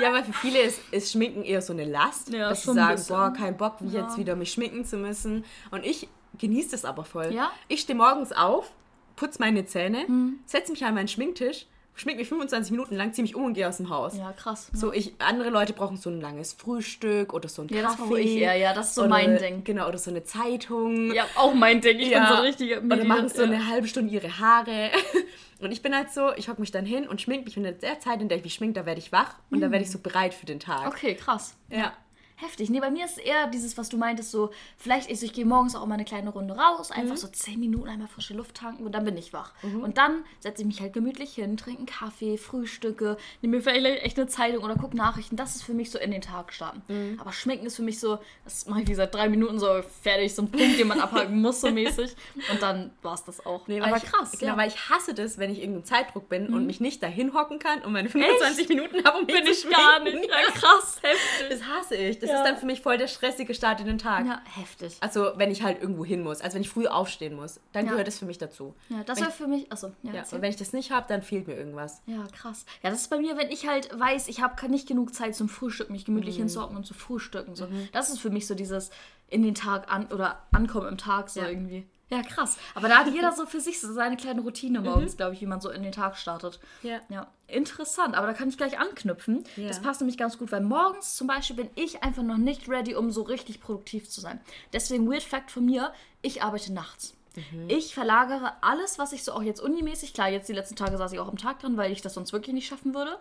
[0.00, 3.02] Ja, weil für viele ist, ist Schminken eher so eine Last, Ja, dass sie sagen,
[3.08, 4.02] boah, kein Bock, wie Ja.
[4.04, 5.44] jetzt wieder mich schminken zu müssen.
[5.70, 7.32] Und ich genieße das aber voll.
[7.32, 7.50] Ja?
[7.68, 8.70] Ich stehe morgens auf,
[9.16, 10.38] putze meine Zähne, Hm.
[10.46, 13.66] setze mich an meinen Schminktisch, schmink mich 25 Minuten lang, ziehe mich um und gehe
[13.66, 14.16] aus dem Haus.
[14.18, 14.68] Ja, krass.
[14.74, 18.08] So, ich, andere Leute brauchen so ein langes Frühstück oder so ein Ja, das Kaffee.
[18.08, 19.64] brauche ich eher, ja, das ist so oder, mein Ding.
[19.64, 21.14] Genau, oder so eine Zeitung.
[21.14, 21.98] Ja, auch mein Ding.
[21.98, 23.48] Ich bin so ein richtiger Oder machen so ja.
[23.48, 24.90] eine halbe Stunde ihre Haare.
[25.58, 27.56] Und ich bin halt so, ich hocke mich dann hin und schmink mich.
[27.56, 29.70] Und in der Zeit, in der ich mich schmink, da werde ich wach und da
[29.70, 30.82] werde ich so bereit für den Tag.
[30.82, 30.88] Mhm.
[30.88, 31.54] Okay, krass.
[31.70, 31.94] Ja.
[32.36, 32.68] Heftig.
[32.70, 35.74] Nee, bei mir ist eher dieses, was du meintest, so, vielleicht ist, ich gehe morgens
[35.74, 37.18] auch mal eine kleine Runde raus, einfach Mhm.
[37.18, 39.52] so 10 Minuten einmal frische Luft tanken und dann bin ich wach.
[39.62, 44.02] Und dann setze ich mich halt gemütlich hin, trinke einen Kaffee, frühstücke, nehme mir vielleicht
[44.04, 45.36] echt eine Zeitung oder gucke Nachrichten.
[45.36, 46.82] Das ist für mich so in den Tag starten.
[46.88, 47.18] Mhm.
[47.20, 49.68] Aber Schminken ist für mich so, das mache ich wie seit drei Minuten so
[50.02, 52.14] fertig, so ein Punkt, den man abhaken muss, so mäßig.
[52.50, 53.66] Und dann war es das auch.
[53.66, 54.32] Nee, Aber ich, krass.
[54.32, 54.52] Genau, ja.
[54.54, 54.58] Mhm.
[54.58, 57.80] weil ich hasse das, wenn ich irgendeinem Zeitdruck bin und mich nicht dahin hocken kann
[57.82, 60.16] und meine 25 Minuten habe, um mich bin zu ich gar nicht.
[60.28, 61.48] Ja, krass, heftig.
[61.58, 62.18] Das hasse ich.
[62.18, 62.38] Das Ja.
[62.42, 64.26] ist dann für mich voll der stressige Start in den Tag.
[64.26, 64.96] Ja, heftig.
[65.00, 66.40] Also, wenn ich halt irgendwo hin muss.
[66.40, 67.92] Also, wenn ich früh aufstehen muss, dann Ja.
[67.92, 68.74] gehört das für mich dazu.
[68.88, 69.70] Ja, das wäre für mich.
[69.72, 70.12] Achso, ja.
[70.14, 72.02] Ja, und wenn ich das nicht habe, dann fehlt mir irgendwas.
[72.06, 72.64] Ja, krass.
[72.82, 75.48] Ja, das ist bei mir, wenn ich halt weiß, ich habe nicht genug Zeit zum
[75.48, 76.42] Frühstück, mich gemütlich Mhm.
[76.42, 77.54] hinzuhocken und zu frühstücken.
[77.56, 77.68] So.
[77.92, 78.90] Das ist für mich so dieses
[79.28, 81.86] in den Tag an oder ankommen im Tag so irgendwie.
[82.08, 82.56] Ja, krass.
[82.74, 85.46] Aber da hat jeder so für sich so seine kleine Routine morgens, glaube ich, wie
[85.46, 86.60] man so in den Tag startet.
[86.82, 86.88] Mhm.
[86.88, 87.00] Ja.
[87.08, 88.14] Ja, interessant.
[88.14, 89.42] Aber da kann ich gleich anknüpfen.
[89.56, 89.68] Ja.
[89.68, 92.94] Das passt nämlich ganz gut, weil morgens zum Beispiel bin ich einfach noch nicht ready,
[92.94, 94.40] um so richtig produktiv zu sein.
[94.72, 95.92] Deswegen Weird Fact von mir,
[96.22, 97.16] ich arbeite nachts.
[97.36, 97.68] Mhm.
[97.68, 101.12] Ich verlagere alles, was ich so auch jetzt unimäßig, klar, jetzt die letzten Tage saß
[101.12, 103.18] ich auch am Tag dran, weil ich das sonst wirklich nicht schaffen würde.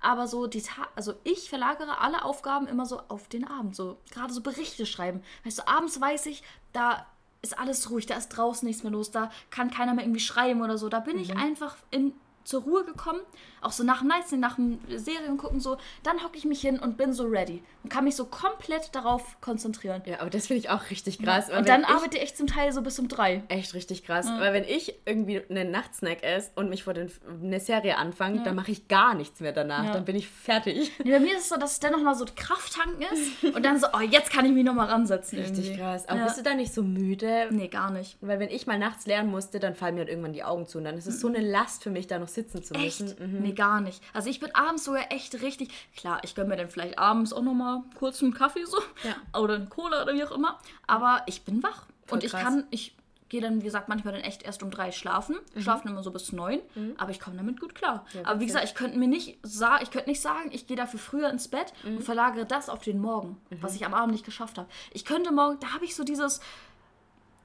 [0.00, 3.74] Aber so die Ta also ich verlagere alle Aufgaben immer so auf den Abend.
[3.74, 5.22] So gerade so Berichte schreiben.
[5.44, 7.06] Weißt du, abends weiß ich, da
[7.42, 10.62] ist alles ruhig, da ist draußen nichts mehr los, da kann keiner mehr irgendwie schreiben
[10.62, 10.88] oder so.
[10.88, 12.12] Da bin ich einfach in,
[12.44, 13.20] zur Ruhe gekommen,
[13.60, 16.78] auch so nach dem Nightstand, nach dem Serien gucken so, dann hocke ich mich hin
[16.78, 20.02] und bin so ready und kann mich so komplett darauf konzentrieren.
[20.06, 21.48] Ja, aber das finde ich auch richtig krass.
[21.50, 23.42] weil Und dann ich, arbeite ich zum Teil so bis um drei.
[23.48, 24.26] Echt richtig krass.
[24.38, 27.10] Weil wenn ich irgendwie einen Nachtsnack esse und mich vor den,
[27.42, 29.84] eine Serie anfange, dann mache ich gar nichts mehr danach.
[29.84, 29.92] Ja.
[29.92, 30.92] Dann bin ich fertig.
[31.04, 33.78] Nee, bei mir ist es so, dass es dann nochmal so Krafttanken ist und dann
[33.78, 35.38] so, oh, jetzt kann ich mich nochmal ransetzen.
[35.38, 35.80] Richtig irgendwie.
[35.80, 36.08] krass.
[36.08, 36.24] Aber Ja.
[36.24, 37.48] bist du da nicht so müde?
[37.50, 38.16] Nee, gar nicht.
[38.20, 40.78] Weil wenn ich mal nachts lernen musste, dann fallen mir halt irgendwann die Augen zu.
[40.78, 43.00] Und dann ist es so eine Last für mich, da noch sitzen zu Echt?
[43.00, 43.40] müssen.
[43.42, 44.02] Nee, gar nicht.
[44.12, 45.70] Also ich bin abends sogar echt richtig.
[45.96, 48.78] Klar, ich gönne mir dann vielleicht abends auch nochmal kurz einen Kaffee so.
[49.04, 49.40] Ja.
[49.40, 50.58] Oder eine Cola oder wie auch immer.
[50.86, 51.86] Aber ich bin wach.
[52.10, 52.42] und ich krass.
[52.42, 52.94] kann, ich
[53.28, 55.36] gehe dann, wie gesagt, manchmal dann echt erst um drei schlafen.
[55.58, 56.60] Schlafe dann immer so bis neun.
[56.96, 58.06] Aber ich komme damit gut klar.
[58.24, 60.98] aber wie gesagt, ich könnte mir nicht sa ich könnte nicht sagen, ich gehe dafür
[60.98, 64.58] früher ins Bett und verlagere das auf den Morgen, was ich am Abend nicht geschafft
[64.58, 64.68] habe.
[64.92, 66.40] Ich könnte morgen, da habe ich so dieses.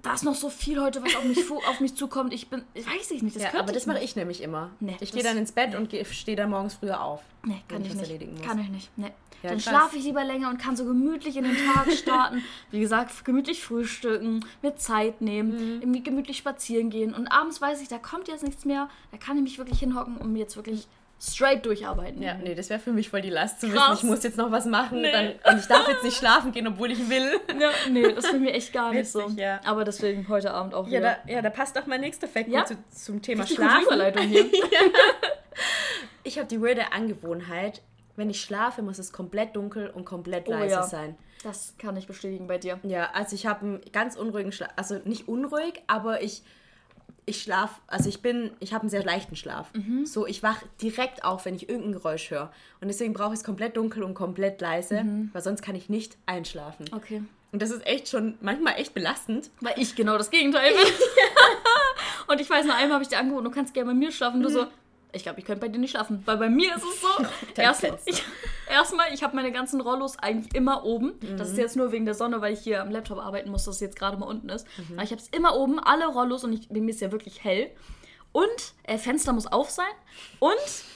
[0.03, 2.33] Da ist noch so viel heute, was auf mich, auf mich zukommt.
[2.33, 3.37] Ich bin, weiß ich nicht.
[3.37, 4.69] Das Ja, aber das mache ich nämlich immer.
[4.81, 7.21] Nee, ich gehe dann ins Bett und stehe dann morgens früher auf.
[7.45, 8.43] Nee, kann ich ich nicht.
[8.43, 8.91] Kann ich nicht.
[8.97, 9.11] Nee.
[9.41, 12.43] Ja, Dann schlafe ich lieber länger und kann so gemütlich in den Tag starten.
[12.71, 15.81] Wie gesagt, gemütlich frühstücken, mir Zeit nehmen, Mhm.
[15.81, 17.13] irgendwie gemütlich spazieren gehen.
[17.13, 18.89] Und abends weiß ich, da kommt jetzt nichts mehr.
[19.11, 20.87] Da kann ich mich wirklich hinhocken und mir jetzt wirklich
[21.25, 22.21] straight durcharbeiten.
[22.21, 23.91] Ja, nee, das wäre für mich voll die Last zu Krass.
[23.91, 25.11] wissen, ich muss jetzt noch was machen Nee.
[25.11, 27.39] dann, und ich darf jetzt nicht schlafen gehen, obwohl ich will.
[27.59, 29.19] Ja, nee, das ist für mich echt gar nicht so.
[29.23, 29.61] Witzig, ja.
[29.63, 31.17] Aber deswegen heute Abend auch Ja, wieder.
[31.25, 32.65] da, ja, da passt auch mein nächster Fact Ja.
[32.65, 33.85] zu, zum Thema Richtig Schlafen.
[33.85, 34.45] Überleitung hier.
[36.23, 37.81] Ich habe die weirde Angewohnheit,
[38.15, 40.83] wenn ich schlafe, muss es komplett dunkel und komplett Oh leise ja.
[40.83, 41.17] sein.
[41.43, 42.79] Das kann ich bestätigen bei dir.
[42.83, 46.41] Ja, also ich habe einen ganz unruhigen Schlaf, also nicht unruhig, aber ich
[47.25, 49.71] ich schlaf, also ich bin, ich habe einen sehr leichten Schlaf.
[49.73, 50.05] Mhm.
[50.05, 52.51] So, ich wach direkt auf, wenn ich irgendein Geräusch höre.
[52.81, 55.29] Und deswegen brauche ich es komplett dunkel und komplett leise, Mhm.
[55.33, 56.85] weil sonst kann ich nicht einschlafen.
[56.93, 57.23] Okay.
[57.51, 59.51] Und das ist echt schon manchmal echt belastend.
[59.61, 60.93] Weil ich genau das Gegenteil bin.
[62.27, 64.41] und ich weiß, noch einmal habe ich dir angeboten, du kannst gerne bei mir schlafen.
[64.41, 64.65] Du so,
[65.13, 66.21] ich glaube, ich könnte bei dir nicht schlafen.
[66.25, 67.07] Weil bei mir ist es so,
[67.61, 68.23] erstmal, ich,
[68.69, 71.13] erstmal, ich habe meine ganzen Rollos eigentlich immer oben.
[71.37, 71.53] Das Mhm.
[71.53, 73.81] ist jetzt nur wegen der Sonne, weil ich hier am Laptop arbeiten muss, dass es
[73.81, 74.67] jetzt gerade mal unten ist.
[74.77, 74.93] Mhm.
[74.95, 77.69] Aber ich habe es immer oben, alle Rollos und ich, mir ist ja wirklich hell.
[78.31, 79.85] Und äh, Fenster muss auf sein.
[80.39, 80.55] Und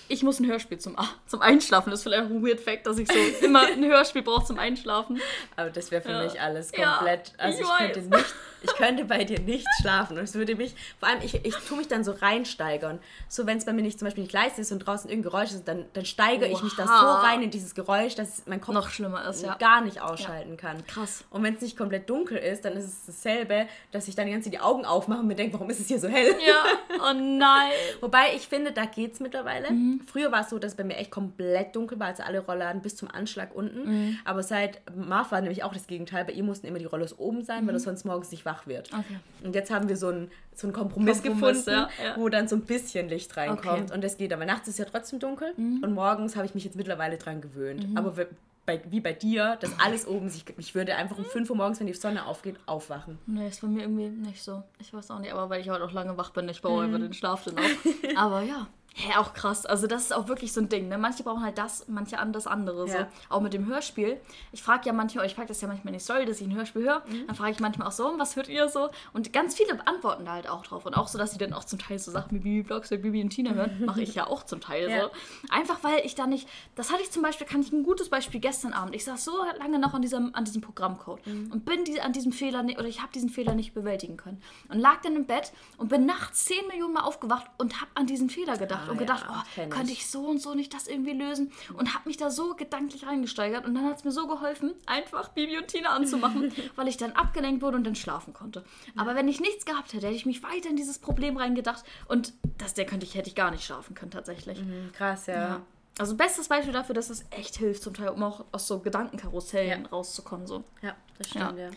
[0.09, 1.89] ich muss ein Hörspiel zum, zum Einschlafen.
[1.91, 4.59] Das ist vielleicht auch ein weird Fact, dass ich so immer ein Hörspiel brauche zum
[4.59, 5.19] Einschlafen.
[5.55, 6.23] Aber das wäre für Ja.
[6.23, 7.33] mich alles Ja, komplett.
[7.37, 8.25] also ich ich, könnte nicht,
[8.63, 10.17] ich könnte bei dir nicht schlafen.
[10.17, 12.99] Und es würde mich, vor allem, ich, ich tue mich dann so reinsteigern.
[13.27, 15.51] So, wenn es bei mir nicht zum Beispiel nicht leise ist und draußen irgendein Geräusch
[15.51, 16.91] ist, dann, dann steigere ich mich da so
[17.27, 19.55] rein in dieses Geräusch, dass mein Kopf Noch schlimmer ist, ja.
[19.55, 20.85] gar nicht ausschalten kann.
[20.87, 21.23] Krass.
[21.29, 24.31] Und wenn es nicht komplett dunkel ist, dann ist es dasselbe, dass ich dann die
[24.31, 26.35] ganze Zeit die Augen aufmache und mir denke, warum ist es hier so hell?
[26.45, 26.63] Ja,
[26.99, 27.71] oh nein.
[28.01, 29.71] Wobei ich finde, da geht's mittlerweile.
[29.71, 29.96] Mhm.
[30.05, 32.81] Früher war es so, dass es bei mir echt komplett dunkel war, also alle Rollladen
[32.81, 33.85] bis zum Anschlag unten.
[34.09, 34.17] Mhm.
[34.25, 36.25] Aber seit Marv war nämlich auch das Gegenteil.
[36.25, 38.91] Bei ihr mussten immer die Rollos oben sein, weil er sonst morgens nicht wach wird.
[38.91, 38.99] Mhm.
[38.99, 39.19] Okay.
[39.43, 42.15] Und jetzt haben wir so einen, so einen Kompromiss, Kompromiss, gefunden, ja, ja.
[42.17, 43.65] wo dann so ein bisschen Licht reinkommt.
[43.67, 43.81] Okay.
[43.87, 43.91] Mhm.
[43.93, 44.31] Und das geht.
[44.33, 45.53] Aber nachts ist ja trotzdem dunkel.
[45.57, 47.85] Und morgens habe ich mich jetzt mittlerweile dran gewöhnt.
[47.95, 48.27] Aber we-
[48.65, 50.43] bei, wie bei dir, dass alles oben sich.
[50.57, 53.17] Ich würde einfach um 5 Uhr morgens, wenn die Sonne aufgeht, aufwachen.
[53.25, 54.61] Nee, ist bei mir irgendwie nicht so.
[54.79, 56.99] Ich weiß auch nicht, aber weil ich heute auch lange wach bin, ich baue einfach
[56.99, 57.77] den Schlaf dann auf.
[58.17, 58.67] aber ja.
[58.99, 59.67] Hä, auch krass.
[59.67, 60.87] Also das ist auch wirklich so ein Ding.
[60.87, 60.97] Ne?
[60.97, 62.87] Manche brauchen halt das, manche an das andere.
[62.87, 62.95] So.
[62.97, 63.07] Ja.
[63.29, 64.19] Auch mit dem Hörspiel.
[64.51, 66.55] Ich frage ja manchmal, ich frage das ja manchmal in die Story, dass ich ein
[66.55, 67.03] Hörspiel höre.
[67.27, 68.89] Dann frage ich manchmal auch so, was hört ihr so?
[69.13, 70.87] Und ganz viele antworten da halt auch drauf.
[70.87, 72.99] Und auch so, dass sie dann auch zum Teil so Sachen wie Bibi Blogs oder
[72.99, 73.81] Bibi und Tina hören.
[73.85, 75.03] Mache ich ja auch zum Teil Ja.
[75.03, 75.09] so.
[75.51, 76.49] Einfach weil ich da nicht.
[76.73, 78.95] Das hatte ich zum Beispiel, kann ich ein gutes Beispiel gestern Abend.
[78.95, 82.31] Ich saß so lange noch an diesem, an diesem Programmcode und bin die, an diesem
[82.31, 84.41] Fehler oder ich habe diesen Fehler nicht bewältigen können.
[84.69, 88.07] Und lag dann im Bett und bin nachts 10 Millionen Mal aufgewacht und habe an
[88.07, 89.25] diesen Fehler gedacht Ah, und ja, gedacht,
[89.55, 89.75] kenn oh, ich.
[89.75, 93.05] könnte ich so und so nicht das irgendwie lösen und habe mich da so gedanklich
[93.05, 96.97] reingesteigert und dann hat es mir so geholfen, einfach Bibi und Tina anzumachen, weil ich
[96.97, 98.63] dann abgelenkt wurde und dann schlafen konnte.
[98.95, 102.33] Aber wenn ich nichts gehabt hätte, hätte ich mich weiter in dieses Problem reingedacht und
[102.57, 104.59] das der könnte ich hätte ich gar nicht schlafen können tatsächlich.
[104.59, 105.33] Mhm, Krass, ja.
[105.35, 105.61] Ja.
[105.99, 109.83] Also bestes Beispiel dafür, dass es echt hilft zum Teil, um auch aus so Gedankenkarussellen
[109.83, 109.89] Ja.
[109.89, 110.63] rauszukommen so.
[110.83, 111.65] Ja, das stimmt, Ja.
[111.65, 111.71] ja.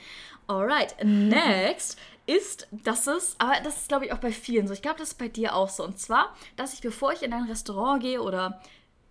[0.46, 1.96] Alright, next
[2.30, 4.72] ist, dass es, aber das ist glaube ich auch bei vielen so.
[4.74, 5.84] Ich glaube, das ist bei dir auch so.
[5.84, 8.60] Und zwar, dass ich, bevor ich in ein Restaurant gehe oder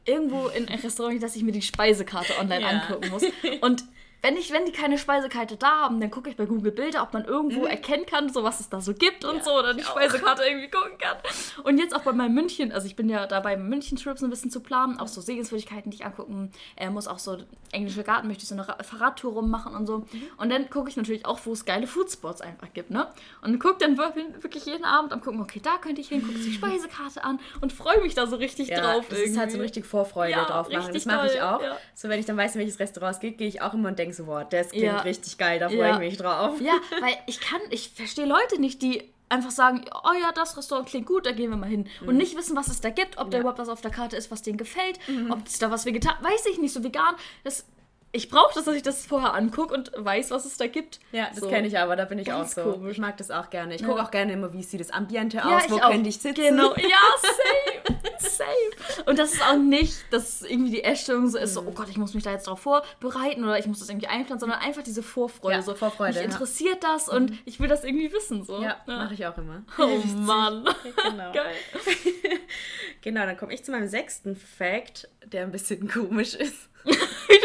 [0.05, 2.69] irgendwo in ein Restaurant gehe, dass ich mir die Speisekarte online Ja.
[2.69, 3.23] angucken muss.
[3.61, 3.83] Und
[4.21, 7.13] wenn, ich, wenn die keine Speisekarte da haben, dann gucke ich bei Google Bilder, ob
[7.13, 9.37] man irgendwo erkennen kann, so was es da so gibt und Mhm.
[9.39, 9.91] Ja, so, oder die ich auch.
[9.91, 11.17] Speisekarte irgendwie gucken kann.
[11.63, 14.59] Und jetzt auch bei meinem München, also ich bin ja dabei, München-Trips ein bisschen zu
[14.61, 17.37] planen, auch so Sehenswürdigkeiten, die ich angucken äh, muss, auch so
[17.71, 19.99] englische Garten, möchte ich so eine Ra Fahrradtour rummachen und so.
[19.99, 20.23] Mhm.
[20.37, 23.07] Und dann gucke ich natürlich auch, wo es geile Foodspots einfach gibt, ne?
[23.41, 26.51] Und gucke dann wirklich, jeden Abend am gucken, okay, da könnte ich hin, gucke die
[26.51, 29.05] Speisekarte an und freue mich da so richtig Ja, drauf.
[29.09, 29.61] das ist halt so irgendwie.
[29.63, 30.93] richtig Vorfreude Ja, drauf machen.
[30.93, 31.61] Das mache ich auch.
[31.93, 33.99] So, wenn ich dann weiß, in welches Restaurant es geht, gehe ich auch immer und
[33.99, 34.99] denke so, boah, das klingt Ja.
[35.01, 35.93] richtig geil, da freue Ja.
[35.93, 36.59] ich mich drauf.
[36.61, 40.87] Ja, weil ich kann, ich verstehe Leute nicht, die einfach sagen, oh ja, das Restaurant
[40.87, 41.87] klingt gut, da gehen wir mal hin.
[42.05, 43.41] Und nicht wissen, was es da gibt, ob da Ja.
[43.41, 44.99] überhaupt was auf der Karte ist, was denen gefällt,
[45.29, 47.15] ob es da was vegetar, weiß ich nicht, so vegan.
[47.43, 47.65] Das,
[48.11, 50.99] ich brauche das, dass ich das vorher angucke und weiß, was es da gibt.
[51.11, 51.47] Ja, das So.
[51.49, 52.71] kenne ich aber, da bin ich Ganz auch so.
[52.73, 52.93] komisch.
[52.93, 53.75] Ich mag das auch gerne.
[53.75, 53.87] Ich Ja.
[53.87, 55.91] gucke auch gerne immer, wie sieht das Ambiente Ja, aus, wo auch.
[55.91, 56.41] könnte ich sitzen.
[56.41, 59.03] Genau, ja, safe, safe.
[59.05, 61.53] Und das ist auch nicht, dass irgendwie die Erstellung so ist, Mhm.
[61.53, 64.07] so, oh Gott, ich muss mich da jetzt drauf vorbereiten oder ich muss das irgendwie
[64.07, 65.55] einplanen, sondern einfach diese Vorfreude.
[65.57, 66.27] Ja, so, Vorfreude, Mich.
[66.27, 66.31] Mhm.
[66.31, 68.43] interessiert das und ich will das irgendwie wissen.
[68.43, 68.61] So.
[68.61, 69.63] Ja, mache ich auch immer.
[69.77, 69.87] Oh
[70.17, 70.67] Mann.
[71.03, 71.31] Genau.
[71.31, 71.55] Geil.
[73.01, 76.69] genau, dann komme ich zu meinem sechsten Fact, der ein bisschen komisch ist.
[76.85, 77.37] Wie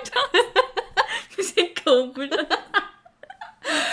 [0.00, 1.36] gesagt hast.
[1.36, 2.30] Bisschen komisch.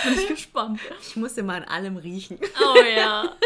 [0.04, 0.80] Bin ich gespannt.
[1.00, 2.38] Ich muss immer an allem riechen.
[2.60, 3.36] Oh ja.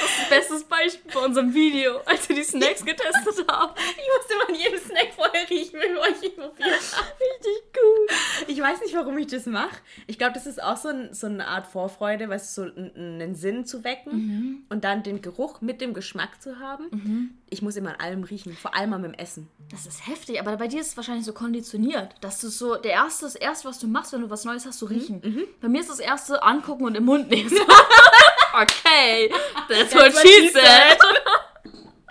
[0.00, 3.72] Das ist das bestes Beispiel bei unserem Video, als wir die Snacks getestet haben.
[3.76, 7.06] Ich musste immer an jedem Snack vorher riechen, bevor ich ihn probiert habe.
[7.20, 8.48] Richtig gut.
[8.48, 9.76] Ich weiß nicht, warum ich das mache.
[10.06, 13.34] Ich glaube, das ist auch so, ein, so eine Art Vorfreude, weißt du, so einen,
[13.34, 17.38] Sinn zu wecken und dann den Geruch mit dem Geschmack zu haben.
[17.48, 19.48] Ich muss immer an allem riechen, vor allem am Essen.
[19.70, 22.92] Das ist heftig, aber bei dir ist es wahrscheinlich so konditioniert, dass du so, der
[22.92, 25.46] erste, das erste, was du machst, wenn du was Neues hast, so riechen.
[25.60, 27.50] Bei mir ist das erste angucken und im Mund nehmen.
[28.62, 29.30] okay,
[29.68, 30.98] that's what what she she said.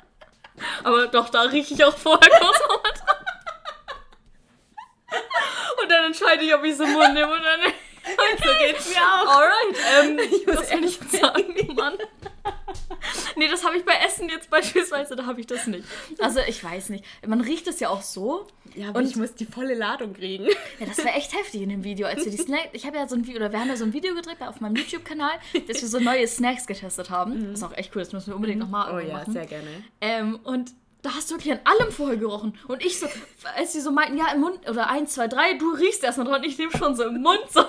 [0.83, 3.03] aber doch, da rieche ich auch vorher kurz Mund.
[5.81, 7.75] Und dann entscheide ich, ob ich im Mund nehme oder nicht.
[8.43, 9.27] So geht's mir auch.
[9.27, 11.97] Alright, ähm, Ich muss was soll ich jetzt sagen, Mann?
[13.37, 15.83] Nee, das habe ich bei Essen jetzt beispielsweise, da habe ich das nicht.
[16.19, 17.03] Also ich weiß nicht.
[17.25, 18.47] Man riecht es ja auch so.
[18.75, 20.45] Ja, aber Und- ich muss die volle Ladung kriegen.
[20.79, 22.69] Ja, das war echt heftig in dem Video, als wir die Snacks.
[22.73, 24.61] Ich habe ja so ein Video, oder wir haben ja so ein Video gedreht auf
[24.61, 25.31] meinem YouTube-Kanal,
[25.67, 27.43] dass wir so neue Snacks getestet haben.
[27.51, 29.33] Das ist auch echt cool, das müssen wir unbedingt nochmal Oh ja, machen.
[29.33, 29.67] sehr gerne.
[30.01, 30.71] Ähm, und
[31.05, 32.57] da hast du wirklich an allem vorher gerochen.
[32.67, 33.07] Und ich so,
[33.55, 36.43] als sie so meinten, ja, im Mund, oder eins, zwei, drei, du riechst erstmal dran,
[36.43, 37.59] ich nehme schon so im Mund so.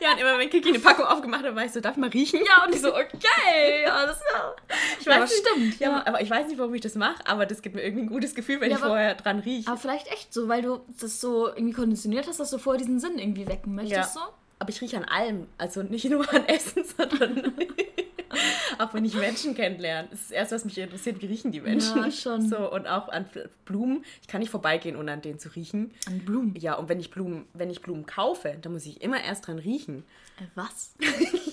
[0.00, 2.10] Ja, und immer wenn Kiki eine Packung aufgemacht hat, war ich so, darf ich mal
[2.10, 2.40] riechen?
[2.44, 4.54] Ja, und ich so, okay, ja, das ja.
[4.98, 6.06] Ich Ja, aber nicht- stimmt, Ja, ja.
[6.06, 8.34] aber ich weiß nicht, warum ich das mache, aber das gibt mir irgendwie ein gutes
[8.34, 9.68] Gefühl, wenn Ja, ich aber- vorher dran rieche.
[9.68, 12.98] Aber vielleicht echt so, weil du das so irgendwie konditioniert hast, dass du vorher diesen
[13.00, 14.04] Sinn irgendwie wecken möchtest, Ja.
[14.04, 14.20] so.
[14.58, 15.46] Aber ich rieche an allem.
[15.58, 17.52] Also nicht nur an Essen, sondern
[18.78, 20.08] auch wenn ich Menschen kennenlerne.
[20.10, 21.96] Das ist das Erste, was mich interessiert, wie riechen die Menschen.
[21.98, 22.48] Ja, schon.
[22.48, 23.26] So, und auch an
[23.64, 24.04] Blumen.
[24.22, 25.92] Ich kann nicht vorbeigehen, ohne an denen zu riechen.
[26.06, 26.54] An Blumen.
[26.56, 29.58] Ja, und wenn ich Blumen, wenn ich Blumen kaufe, dann muss ich immer erst dran
[29.58, 30.04] riechen.
[30.38, 30.94] Äh, was?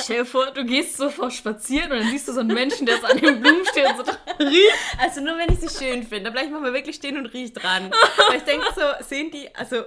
[0.00, 2.86] Stell dir vor, du gehst so vor spazieren und dann siehst du so einen Menschen,
[2.86, 4.72] der so an den Blumen steht und so riecht.
[4.98, 6.24] Also nur wenn ich sie schön finde.
[6.24, 7.90] Da bleibe ich manchmal wirklich stehen und rieche dran.
[8.28, 9.84] Weil ich denke so, sehen die, also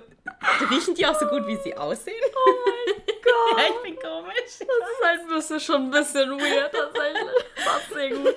[0.70, 2.16] riechen die auch so gut, wie sie aussehen?
[2.36, 3.04] Oh mein Gott.
[3.58, 4.34] Ja, ich bin komisch.
[4.60, 7.46] Das ist heißt, das ist schon ein bisschen weird tatsächlich.
[7.64, 8.36] Passt sehr gut.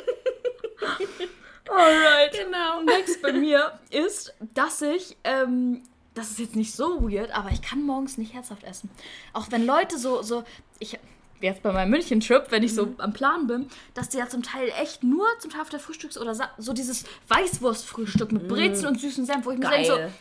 [1.69, 2.33] Alright.
[2.33, 2.83] Genau.
[2.83, 5.83] Next bei mir ist, dass ich, ähm,
[6.15, 8.91] das ist jetzt nicht so weird, aber ich kann morgens nicht herzhaft essen.
[9.33, 10.45] Auch wenn Leute so, so,
[10.79, 10.99] ich,
[11.41, 12.95] jetzt bei meinem München-Trip, wenn ich so Mhm.
[12.99, 16.19] am Plan bin, dass die ja zum Teil echt nur zum Teil auf der Frühstücks-
[16.19, 19.95] oder Sa- so dieses Weißwurstfrühstück mit Brezel und süßen Senf, wo ich mir denke so,
[19.97, 20.13] Geil.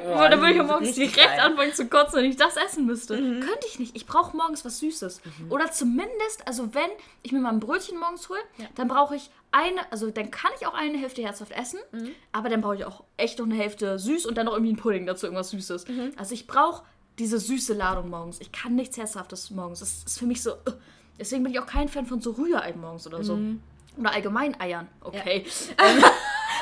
[0.04, 1.38] Boah, da würde ich ja morgens direkt geil.
[1.40, 3.16] anfangen zu kotzen, wenn ich das essen müsste.
[3.20, 3.40] Mhm.
[3.40, 3.94] Könnte ich nicht.
[3.94, 5.20] Ich brauche morgens was Süßes.
[5.50, 6.88] Oder zumindest, also wenn
[7.22, 8.40] ich mir mal ein Brötchen morgens hole,
[8.74, 12.10] dann brauche ich eine, also dann kann ich auch eine Hälfte herzhaft essen, Mhm.
[12.32, 14.76] aber dann brauche ich auch echt noch eine Hälfte süß und dann noch irgendwie ein
[14.76, 15.88] Pudding dazu, irgendwas Süßes.
[15.88, 16.12] Mhm.
[16.16, 16.84] Also ich brauche
[17.18, 18.40] diese süße Ladung morgens.
[18.40, 19.80] Ich kann nichts Herzhaftes morgens.
[19.80, 20.52] Das ist für mich so.
[20.52, 20.72] uh.
[21.18, 23.34] Deswegen bin ich auch kein Fan von so Rührei morgens oder so.
[23.36, 23.60] Mhm.
[23.98, 24.86] Oder allgemein Eiern.
[25.02, 25.44] Okay.
[25.78, 26.02] Ähm,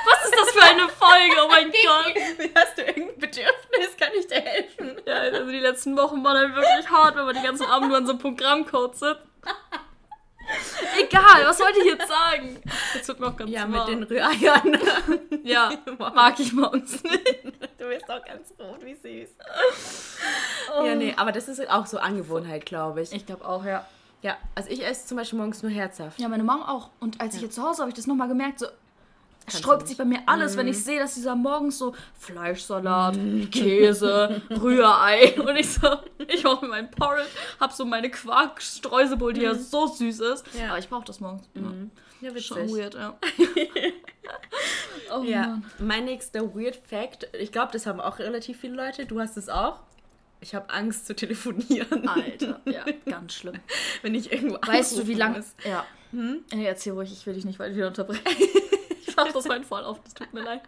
[0.09, 1.35] was ist das für eine Folge?
[1.45, 2.51] Oh mein Gott.
[2.55, 3.97] Hast du irgendein Bedürfnis?
[3.99, 4.97] Kann ich dir helfen?
[5.05, 7.97] Ja, also die letzten Wochen waren dann wirklich hart, wenn man die ganzen Abend nur
[7.99, 9.21] an so einem Programmcode sitzt.
[11.01, 12.63] Egal, was wollte ich jetzt sagen?
[12.95, 13.71] Jetzt wird mir auch ganz Ja, warm.
[13.73, 14.79] mit den Rühreiern.
[15.43, 17.45] Ja, mag ich morgens nicht.
[17.79, 19.29] Du bist auch ganz rot, wie süß.
[20.79, 20.85] Oh.
[20.85, 23.13] Ja, nee, aber das ist auch so Angewohnheit, glaube ich.
[23.13, 23.87] Ich glaube auch, ja.
[24.23, 26.19] Ja, also ich esse zum Beispiel morgens nur herzhaft.
[26.19, 26.91] Ja, meine Mom auch.
[27.01, 29.97] Und als ich jetzt zu Hause habe ich das nochmal gemerkt, so du sträubt sich
[29.97, 33.17] bei mir alles, wenn ich sehe, dass dieser morgens so Fleischsalat,
[33.53, 35.89] Käse, Rührei und ich so,
[36.27, 37.29] ich mache mir meinen Porridge,
[37.61, 40.45] hab so meine Quark-Streuselbowl, die ja so süß ist.
[40.59, 40.71] Ja.
[40.71, 41.47] Aber ich brauche das morgens.
[41.55, 41.63] Ja,
[42.21, 42.39] Ja.
[42.41, 43.19] Schon weird, ja.
[45.15, 45.65] oh Ja, Mann.
[45.79, 49.49] mein nächster Weird Fact, ich glaube, das haben auch relativ viele Leute, du hast es
[49.49, 49.81] auch.
[50.41, 52.07] Ich habe Angst zu telefonieren.
[52.09, 53.59] Alter, ja, ganz schlimm.
[54.03, 55.39] Wenn ich irgendwo Weißt du, wie lange.
[55.39, 55.55] muss.
[55.65, 55.85] Ja.
[56.53, 58.23] Ey, erzähl ruhig, ich will dich nicht weiter wieder unterbrechen.
[59.27, 60.63] ich mach das heute voll auf, das tut mir leid.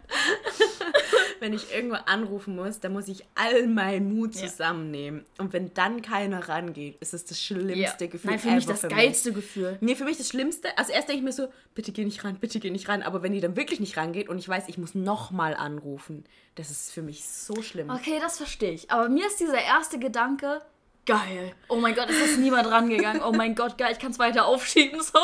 [1.39, 4.47] Wenn ich irgendwo anrufen muss, dann muss ich all meinen Mut Ja.
[4.47, 5.25] zusammennehmen.
[5.37, 8.31] Und wenn dann keiner rangeht, ist es das schlimmste Gefühl.
[8.31, 9.77] Nein, für mich das für geilste Gefühl.
[9.81, 10.77] Nee, für mich das Schlimmste.
[10.77, 13.01] Also erst denke ich mir so, bitte geh nicht ran, bitte geh nicht ran.
[13.03, 16.25] Aber wenn die dann wirklich nicht rangeht und ich weiß, ich muss nochmal anrufen,
[16.55, 17.89] das ist für mich so schlimm.
[17.89, 18.91] Okay, das verstehe ich.
[18.91, 20.61] Aber mir ist dieser erste Gedanke,
[21.09, 21.53] geil.
[21.67, 23.21] Oh mein Gott, es ist niemand rangegangen.
[23.23, 25.01] Oh mein Gott, geil, ich kann es weiter aufschieben.
[25.01, 25.19] So.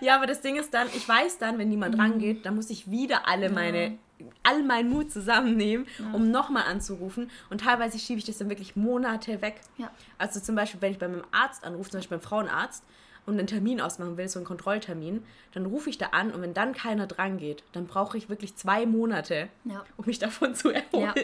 [0.00, 2.90] Ja, aber das Ding ist dann, ich weiß dann, wenn niemand rangeht, dann muss ich
[2.90, 3.98] wieder alle meine,
[4.42, 7.30] all meinen Mut zusammennehmen, um nochmal anzurufen.
[7.50, 9.60] Und teilweise schiebe ich das dann wirklich Monate weg.
[9.78, 9.90] Ja.
[10.18, 12.84] Also zum Beispiel, wenn ich bei meinem Arzt anrufe, zum Beispiel beim Frauenarzt,
[13.26, 16.54] und einen Termin ausmachen will, so einen Kontrolltermin, dann rufe ich da an und wenn
[16.54, 19.84] dann keiner dran geht, dann brauche ich wirklich zwei Monate, Ja.
[19.96, 21.12] um mich davon zu erholen.
[21.16, 21.22] Ja.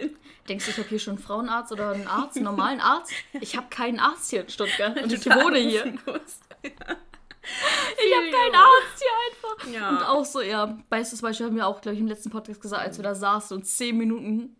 [0.48, 3.12] Denkst du, ich habe hier schon einen Frauenarzt oder einen Arzt, einen normalen Arzt?
[3.40, 5.94] Ich habe keinen Arzt hier in Stuttgart und ich wohne hier.
[6.62, 9.72] Ich habe keinen Arzt hier einfach.
[9.72, 9.88] Ja.
[9.90, 12.82] Und auch so, ja, bestes Beispiel haben wir auch, glaube ich, im letzten Podcast gesagt,
[12.82, 14.54] als wir da saßen und zehn Minuten,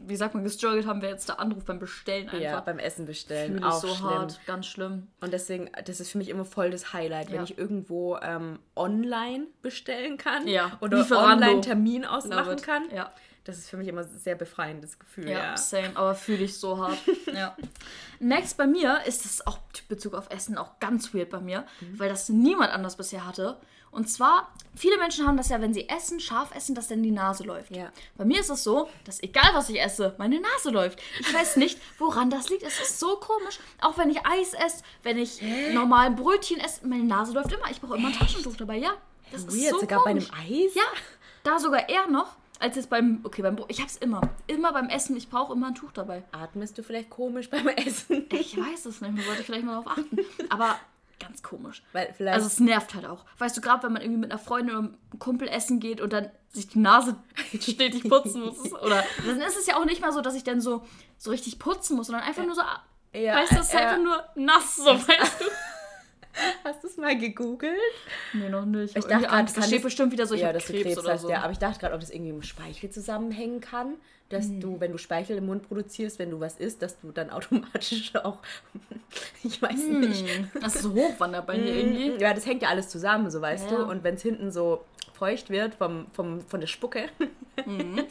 [0.00, 2.40] wie sagt man, gestruggelt haben, wer jetzt da anruft beim Bestellen einfach.
[2.40, 3.52] Ja, beim Essen bestellen.
[3.54, 4.08] Fühle ich auch so schlimm.
[4.10, 5.08] hart, ganz schlimm.
[5.20, 7.42] Und deswegen, das ist für mich immer voll das Highlight, wenn Ja.
[7.44, 12.84] ich irgendwo ähm, online bestellen kann Ja, oder online Termin ausmachen kann.
[12.94, 13.12] Ja.
[13.44, 15.28] Das ist für mich immer ein sehr befreiendes Gefühl.
[15.28, 15.56] Ja, Ja.
[15.56, 16.96] same, aber fühle ich so hart.
[17.34, 17.56] ja.
[18.20, 21.98] Next bei mir ist es auch Bezug auf Essen auch ganz weird bei mir, Mhm.
[21.98, 23.56] weil das niemand anders bisher hatte.
[23.92, 27.10] Und zwar, viele Menschen haben das ja, wenn sie essen, scharf essen, dass dann die
[27.10, 27.76] Nase läuft.
[27.76, 27.92] Ja.
[28.16, 30.98] Bei mir ist es so, dass egal was ich esse, meine Nase läuft.
[31.20, 32.62] Ich weiß nicht, woran das liegt.
[32.62, 33.60] Es ist so komisch.
[33.82, 35.40] Auch wenn ich Eis esse, wenn ich
[35.72, 37.70] normal ein Brötchen esse, meine Nase läuft immer.
[37.70, 38.94] Ich brauche immer ein Taschentuch dabei, ja.
[39.30, 40.28] Das ist Weird, so sogar komisch.
[40.28, 40.74] bei einem Eis?
[40.74, 40.82] Ja,
[41.44, 45.16] da sogar eher noch, als jetzt beim, okay, beim, ich hab's immer, immer beim Essen,
[45.16, 46.22] ich brauche immer ein Tuch dabei.
[46.32, 48.26] Atmest du vielleicht komisch beim Essen?
[48.30, 50.18] Ich weiß es nicht, man sollte vielleicht mal darauf achten.
[50.48, 50.76] Aber
[51.20, 51.82] ganz komisch.
[51.92, 52.34] Weil vielleicht.
[52.34, 53.24] Also es nervt halt auch.
[53.38, 56.12] Weißt du, gerade wenn man irgendwie mit einer Freundin oder einem Kumpel essen geht und
[56.12, 57.16] dann sich die Nase
[57.60, 58.72] stetig putzen muss.
[58.72, 60.84] Oder dann ist es ja auch nicht mal so, dass ich dann so,
[61.18, 62.62] so richtig putzen muss, sondern einfach nur so,
[63.14, 65.44] ja, weißt du, es ist äh, einfach nur nass, so weißt du.
[66.64, 67.76] Hast du es mal gegoogelt?
[68.32, 68.96] Nee, noch nicht.
[68.96, 69.56] Ich dachte dachte, grad, Angst.
[69.56, 71.30] da kann steht das- bestimmt wieder so, ich ja, dass Krebs, Krebs oder hast, so.
[71.30, 71.42] ja.
[71.42, 73.96] Aber ich dachte gerade, ob das irgendwie mit Speichel zusammenhängen kann.
[74.32, 74.60] Dass Hm.
[74.60, 78.14] du, wenn du Speichel im Mund produzierst, wenn du was isst, dass du dann automatisch
[78.16, 78.38] auch.
[79.44, 80.26] ich weiß nicht.
[80.28, 82.12] Hm, das ist so hochwandert bei mir irgendwie.
[82.22, 83.76] Ja, das hängt ja alles zusammen, so weißt Ja.
[83.78, 83.84] du.
[83.84, 87.08] Und wenn es hinten so feucht wird vom, vom, von der Spucke,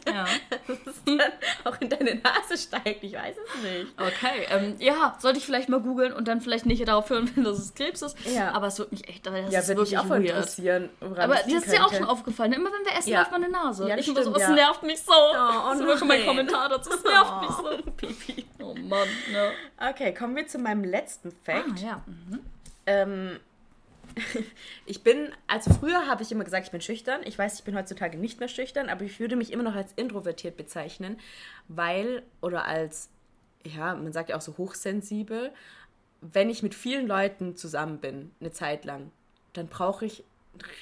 [0.06, 0.24] Ja.
[0.68, 1.20] dass es dann
[1.64, 3.02] auch in deine Nase steigt.
[3.02, 3.92] Ich weiß es nicht.
[3.98, 7.58] Okay, ähm, ja, sollte ich vielleicht mal googeln und dann vielleicht nicht darauf hören, dass
[7.58, 8.16] es Krebs ist.
[8.32, 8.52] Ja.
[8.52, 10.24] Aber es wird mich echt, das Ja, ist würde mich wirklich auch weird.
[10.26, 10.88] interessieren.
[11.00, 12.52] Aber das das ist dir auch schon aufgefallen.
[12.52, 13.18] Immer wenn wir essen, Ja.
[13.20, 13.88] läuft meine Nase.
[13.88, 14.54] Ja, das ich immer so, stimmt, es ja.
[14.54, 15.12] nervt mich so.
[15.12, 16.26] oh das schon mein.
[16.26, 16.90] Kommentar dazu.
[16.90, 17.70] Es nervt mich so.
[17.70, 18.44] Oh, Pipi.
[18.62, 19.52] Oh Mann, ne.
[19.90, 21.78] Okay, kommen wir zu meinem letzten Fact.
[21.78, 22.04] Ah, ja.
[22.06, 22.40] Mhm.
[22.86, 23.40] Ähm,
[24.86, 27.20] ich bin, also früher habe ich immer gesagt, ich bin schüchtern.
[27.24, 29.92] Ich weiß, ich bin heutzutage nicht mehr schüchtern, aber ich würde mich immer noch als
[29.94, 31.18] introvertiert bezeichnen,
[31.68, 33.10] weil, oder als,
[33.64, 35.52] ja, man sagt ja auch so hochsensibel,
[36.20, 39.10] wenn ich mit vielen Leuten zusammen bin, eine Zeit lang,
[39.54, 40.24] dann brauche ich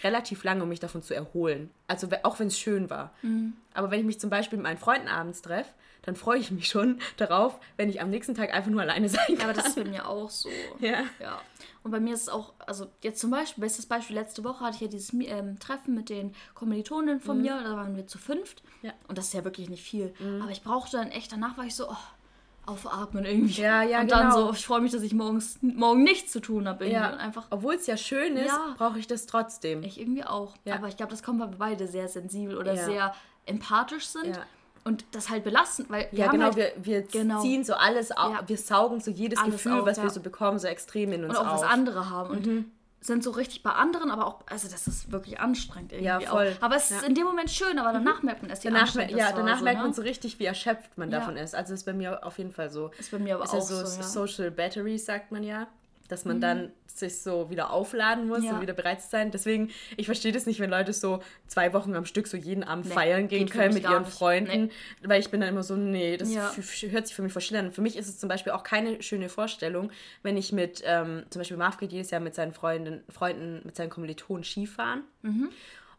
[0.03, 1.71] relativ lange, um mich davon zu erholen.
[1.87, 3.13] Also auch wenn es schön war.
[3.23, 3.55] Mhm.
[3.75, 5.71] Aber wenn ich mich zum Beispiel mit meinen Freunden abends treffe,
[6.03, 9.21] dann freue ich mich schon darauf, wenn ich am nächsten Tag einfach nur alleine sein
[9.29, 9.45] Ja, kann.
[9.51, 10.49] aber das ist bei mir auch so.
[10.81, 11.05] Ja.
[11.21, 11.41] Ja.
[11.83, 14.77] Und bei mir ist es auch, also jetzt zum Beispiel, bestes Beispiel, letzte Woche hatte
[14.77, 18.63] ich ja dieses ähm, Treffen mit den Kommilitonen von mir, da waren wir zu fünft.
[18.83, 18.89] Mhm.
[18.89, 18.93] Ja.
[18.93, 18.97] Mhm.
[19.09, 20.13] Und das ist ja wirklich nicht viel.
[20.43, 21.97] Aber ich brauchte dann echt, danach war ich so, oh,
[22.71, 23.61] aufatmen irgendwie.
[23.61, 24.47] Ja, ja, Und dann genau.
[24.49, 26.87] so, ich freue mich, dass ich morgens, morgen nichts zu tun habe.
[26.89, 28.75] Ja, Und einfach, obwohl es ja schön ist, Ja.
[28.79, 29.83] brauche ich das trotzdem.
[29.83, 30.55] ich irgendwie auch.
[30.65, 30.75] Ja.
[30.77, 33.15] Aber ich glaube, das kommt, weil wir beide sehr sensibel oder sehr
[33.47, 34.39] empathisch sind.
[34.83, 37.43] Und das halt belastend, weil wir Ja, genau, halt, wir, wir Genau.
[37.43, 40.59] ziehen so alles auf, wir saugen so jedes Alles Gefühl, auf, was wir so bekommen,
[40.59, 41.63] so extrem in uns und auch auf.
[41.63, 42.65] was andere haben und
[43.03, 46.55] sind so richtig bei anderen, aber auch, also das ist wirklich anstrengend irgendwie Ja, voll.
[46.59, 46.63] auch.
[46.63, 46.99] Aber es ist Ja.
[46.99, 47.05] Mhm.
[47.09, 49.79] in dem Moment schön, aber danach merkt man wie Danach, anstrengend ja, danach so, merkt
[49.79, 49.85] ne?
[49.85, 51.19] man so richtig, wie erschöpft man Ja.
[51.21, 51.55] davon ist.
[51.55, 52.91] Also ist bei mir auf jeden Fall so.
[52.99, 54.03] Ist bei mir aber ist auch ja so, so, ja.
[54.07, 55.67] Social Batteries, sagt man ja.
[56.11, 58.53] Dass man dann sich so wieder aufladen muss Ja.
[58.55, 59.31] und wieder bereit zu sein.
[59.31, 62.87] Deswegen, ich verstehe das nicht, wenn Leute so zwei Wochen am Stück so jeden Abend
[62.87, 64.13] Nee, feiern gehen können mit ihren nicht.
[64.13, 64.71] Freunden.
[65.03, 66.53] Weil ich bin dann immer so, nee, das Ja.
[66.91, 67.73] hört sich für mich schlimm an.
[67.73, 69.91] Für mich ist es zum Beispiel auch keine schöne Vorstellung,
[70.23, 73.77] wenn ich mit, ähm, zum Beispiel Marv geht jedes Jahr mit seinen Freunden, Freunden mit
[73.77, 75.05] seinen Kommilitonen Skifahren.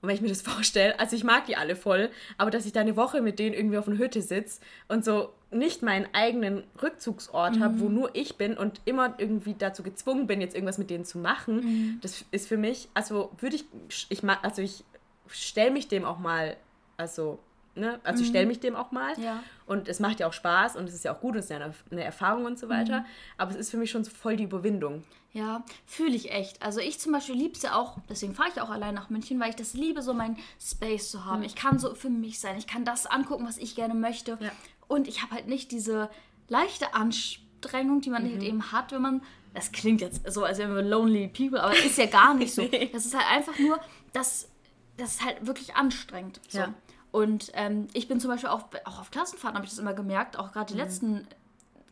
[0.01, 2.73] Und wenn ich mir das vorstelle, also ich mag die alle voll, aber dass ich
[2.73, 6.63] da eine Woche mit denen irgendwie auf einer Hütte sitze und so nicht meinen eigenen
[6.81, 10.89] Rückzugsort habe, wo nur ich bin und immer irgendwie dazu gezwungen bin, jetzt irgendwas mit
[10.89, 13.65] denen zu machen, das ist für mich, also würde ich,
[14.09, 14.83] ich also ich
[15.27, 16.55] stelle mich dem auch mal,
[16.95, 17.37] also,
[17.75, 19.43] ne, also ich stelle mich dem auch mal Ja.
[19.65, 21.51] und es macht ja auch Spaß und es ist ja auch gut und es ist
[21.51, 23.05] ja eine, eine Erfahrung und so weiter, Mhm.
[23.37, 25.03] aber es ist für mich schon so voll die Überwindung.
[25.33, 26.61] Ja, fühle ich echt.
[26.61, 29.39] Also ich zum Beispiel liebe es ja auch, deswegen fahre ich auch allein nach München,
[29.39, 31.43] weil ich das liebe, so meinen Space zu haben.
[31.43, 34.37] Ich kann so für mich sein, ich kann das angucken, was ich gerne möchte.
[34.41, 34.51] Ja.
[34.89, 36.09] Und ich habe halt nicht diese
[36.49, 38.31] leichte Anstrengung, die man Mhm.
[38.33, 39.21] halt eben hat, wenn man,
[39.53, 42.61] das klingt jetzt so, als wären wir lonely people, aber ist ja gar nicht so.
[42.71, 42.89] Nee.
[42.91, 43.79] Das ist halt einfach nur,
[44.11, 44.49] das,
[44.97, 46.41] das ist halt wirklich anstrengend.
[46.49, 46.57] So.
[46.59, 46.73] Ja.
[47.13, 50.37] Und ähm, ich bin zum Beispiel auch, auch auf Klassenfahrten, habe ich das immer gemerkt,
[50.37, 50.51] auch Mhm.
[50.51, 51.25] gerade die letzten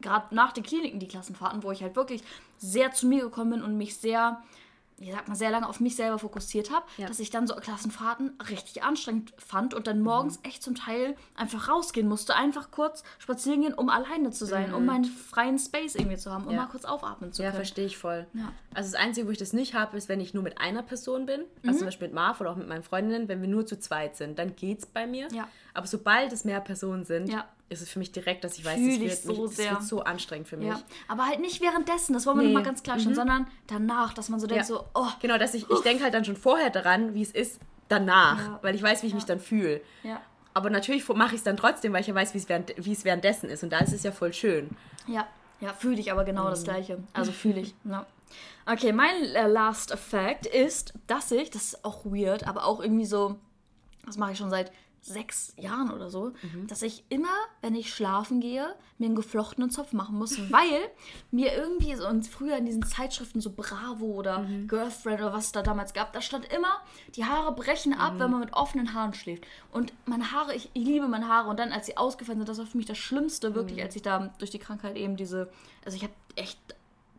[0.02, 2.24] gerade nach den Kliniken, die Klassenfahrten, wo ich halt wirklich
[2.58, 4.41] sehr zu mir gekommen bin und mich sehr,
[4.97, 7.08] wie sagt man, sehr lange auf mich selber fokussiert habe, Ja.
[7.08, 10.04] dass ich dann so Klassenfahrten richtig anstrengend fand und dann Mhm.
[10.04, 14.74] morgens echt zum Teil einfach rausgehen musste, einfach kurz spazieren gehen, um alleine zu sein,
[14.74, 16.56] um meinen freien Space irgendwie zu haben, um Mhm.
[16.56, 16.62] Ja.
[16.64, 17.60] mal kurz aufatmen zu Ja, können.
[17.64, 18.28] verstehe ich voll.
[18.34, 18.52] Ja.
[18.74, 21.26] Also das Einzige, wo ich das nicht habe, ist, wenn ich nur mit einer Person
[21.26, 21.78] bin, also Mhm.
[21.78, 24.38] zum Beispiel mit Marv oder auch mit meinen Freundinnen, wenn wir nur zu zweit sind,
[24.38, 25.30] dann geht's bei mir.
[25.32, 25.47] Ja.
[25.74, 27.47] Aber sobald es mehr Personen sind, Ja.
[27.70, 30.47] Ist es für mich direkt, dass ich weiß, ich wird, so mich, wird so anstrengend
[30.47, 30.67] für mich.
[30.67, 32.47] Ja, aber halt nicht währenddessen, das wollen wir Nee.
[32.49, 32.53] Mhm.
[32.55, 34.76] nochmal ganz klarstellen, sondern danach, dass man so denkt, Ja.
[34.76, 37.59] so, oh, Genau, dass ich, ich denke halt dann schon vorher daran, wie es ist
[37.88, 38.59] danach, Ja.
[38.61, 39.82] weil ich weiß, wie ich mich dann fühle.
[40.03, 40.22] ja,
[40.53, 42.91] Aber natürlich mache ich es dann trotzdem, weil ich ja weiß, wie es während, wie
[42.91, 43.63] es währenddessen ist.
[43.63, 44.70] Und da ist es ja voll schön.
[45.07, 45.28] Ja,
[45.61, 46.49] ja, fühle ich aber genau Mhm.
[46.49, 47.03] das gleiche.
[47.13, 47.76] Also fühle ich.
[47.86, 48.05] Ja.
[48.65, 53.05] Okay, mein äh, Last Effect ist, dass ich, das ist auch weird, aber auch irgendwie
[53.05, 53.38] so,
[54.05, 54.72] das mache ich schon seit
[55.10, 56.68] sechs Jahren oder so, Mhm.
[56.68, 57.28] dass ich immer,
[57.62, 60.80] wenn ich schlafen gehe, mir einen geflochtenen Zopf machen muss, weil
[61.32, 64.68] mir irgendwie so und früher in diesen Zeitschriften so Bravo oder Mhm.
[64.68, 66.80] Girlfriend oder was es da damals gab, da stand immer,
[67.16, 68.20] die Haare brechen ab, Mhm.
[68.20, 69.43] wenn man mit offenen Haaren schläft.
[69.72, 72.57] Und meine Haare, ich, ich liebe meine Haare und dann, als sie ausgefallen sind, das
[72.60, 73.84] war für mich das Schlimmste, wirklich, Mhm.
[73.84, 75.51] als ich da durch die Krankheit eben diese,
[75.84, 76.57] also ich habe echt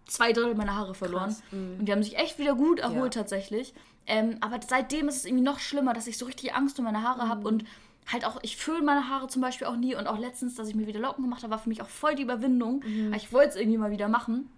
[0.06, 1.28] zwei Drittel meiner Haare verloren.
[1.28, 1.76] Krass, mhm.
[1.78, 3.20] Und die haben sich echt wieder gut erholt Ja.
[3.22, 3.74] tatsächlich.
[4.12, 7.02] Ähm, aber seitdem ist es irgendwie noch schlimmer, dass ich so richtig Angst um meine
[7.02, 7.28] Haare Mhm.
[7.28, 7.64] habe und
[8.10, 10.74] halt auch, ich föhne meine Haare zum Beispiel auch nie und auch letztens, dass ich
[10.74, 12.82] mir wieder Locken gemacht habe, war für mich auch voll die Überwindung.
[12.84, 13.14] Mhm.
[13.14, 14.50] Ich wollte es irgendwie mal wieder machen.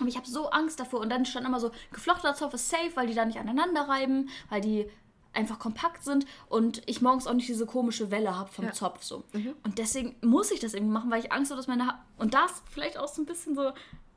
[0.00, 1.00] Aber ich habe so Angst davor.
[1.00, 4.30] Und dann stand immer so, geflochtener Zopf ist safe, weil die da nicht aneinander reiben,
[4.48, 4.88] weil die
[5.34, 8.72] einfach kompakt sind und ich morgens auch nicht diese komische Welle habe vom Ja.
[8.72, 9.24] Zopf so.
[9.64, 11.98] Und deswegen muss ich das irgendwie machen, weil ich Angst habe, dass meine Haare...
[12.16, 13.72] Und das vielleicht auch so ein bisschen so,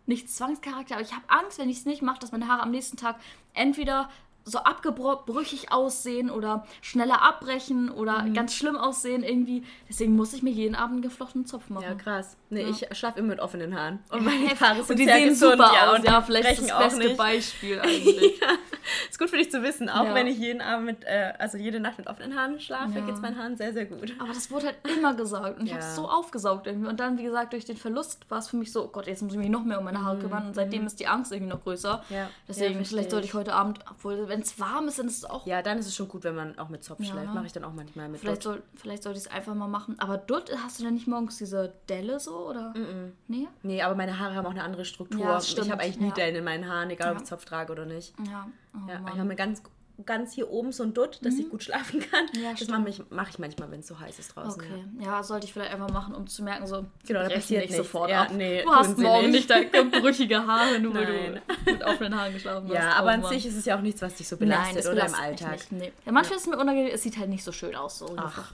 [0.05, 2.71] nicht Zwangscharakter, aber ich habe Angst, wenn ich es nicht mache, dass meine Haare am
[2.71, 3.17] nächsten Tag
[3.53, 4.09] entweder
[4.49, 8.33] so abgebrüchig aussehen oder schneller abbrechen oder Mhm.
[8.33, 9.63] ganz schlimm aussehen irgendwie.
[9.89, 11.83] Deswegen muss ich mir jeden Abend einen geflochtenen Zopf machen.
[11.83, 12.37] Ja, krass.
[12.49, 12.69] Nee, Ja.
[12.69, 13.99] ich schlafe immer mit offenen Haaren.
[14.11, 15.99] Und meine Haare sind und die sehen gesund, super ja, aus.
[16.03, 17.17] Ja, vielleicht ist das auch beste nicht.
[17.17, 18.41] Beispiel eigentlich.
[19.09, 20.15] Ist gut für dich zu wissen, auch Ja.
[20.15, 23.05] wenn ich jeden Abend mit, äh, also jede Nacht mit offenen Haaren schlafe, Ja.
[23.05, 24.13] geht es meinen Haaren sehr, sehr gut.
[24.19, 25.89] Aber das wurde halt immer gesagt und ich habe Ja.
[25.89, 26.87] es so aufgesaugt irgendwie.
[26.87, 29.21] Und dann, wie gesagt, durch den Verlust war es für mich so, oh Gott, jetzt
[29.21, 30.47] muss ich mich noch mehr um meine Haare kümmern.
[30.47, 32.01] Und seitdem ist die Angst irgendwie noch größer.
[32.09, 32.15] Mhm.
[32.15, 32.29] Ja.
[32.47, 33.31] Deswegen, Ja, vielleicht sollte ich.
[33.31, 35.47] ich heute Abend, obwohl, wenn es warm ist, dann ist es auch.
[35.47, 37.05] Ja, dann ist es schon gut, wenn man auch mit Zopf Ja.
[37.11, 37.33] schläft.
[37.33, 39.97] Mache ich dann auch manchmal mit Vielleicht, soll, vielleicht sollte ich es einfach mal machen.
[39.99, 42.71] Aber dort hast du denn nicht morgens diese Delle so, oder?
[43.27, 43.47] Nee?
[43.63, 45.21] Nee, aber meine Haare haben auch eine andere Struktur.
[45.21, 46.13] Ja, ich habe eigentlich nie ja.
[46.13, 48.13] Dellen in meinen Haaren, egal ob ich Zopf trage oder nicht.
[48.29, 48.47] Ja.
[48.75, 49.63] Oh, Ja, ich habe eine ganz
[50.05, 52.25] ganz hier oben so ein Dutt, dass ich gut schlafen kann.
[52.35, 52.43] Mhm.
[52.43, 54.61] Ja, das mache ich, mach ich manchmal, wenn es so heiß ist draußen.
[54.61, 57.75] Okay, ja, sollte ich vielleicht einfach machen, um zu merken, so, Genau, da passiert nicht
[57.75, 58.31] sofort Ja, ab.
[58.33, 59.49] nee, du hast morgen nicht.
[59.91, 61.41] brüchige Haare, nur weil Nein.
[61.65, 62.83] du mit offenen Haaren geschlafen Ja, hast.
[62.85, 63.33] ja aber Oh, an Mann.
[63.33, 65.51] sich ist es ja auch nichts, was dich so Nein, belastet das oder im Alltag.
[65.53, 65.71] nicht.
[65.71, 65.91] Nee.
[66.05, 67.99] Ja, manchmal ist es mir unangenehm, es sieht halt nicht so schön aus.
[67.99, 68.53] So Ach.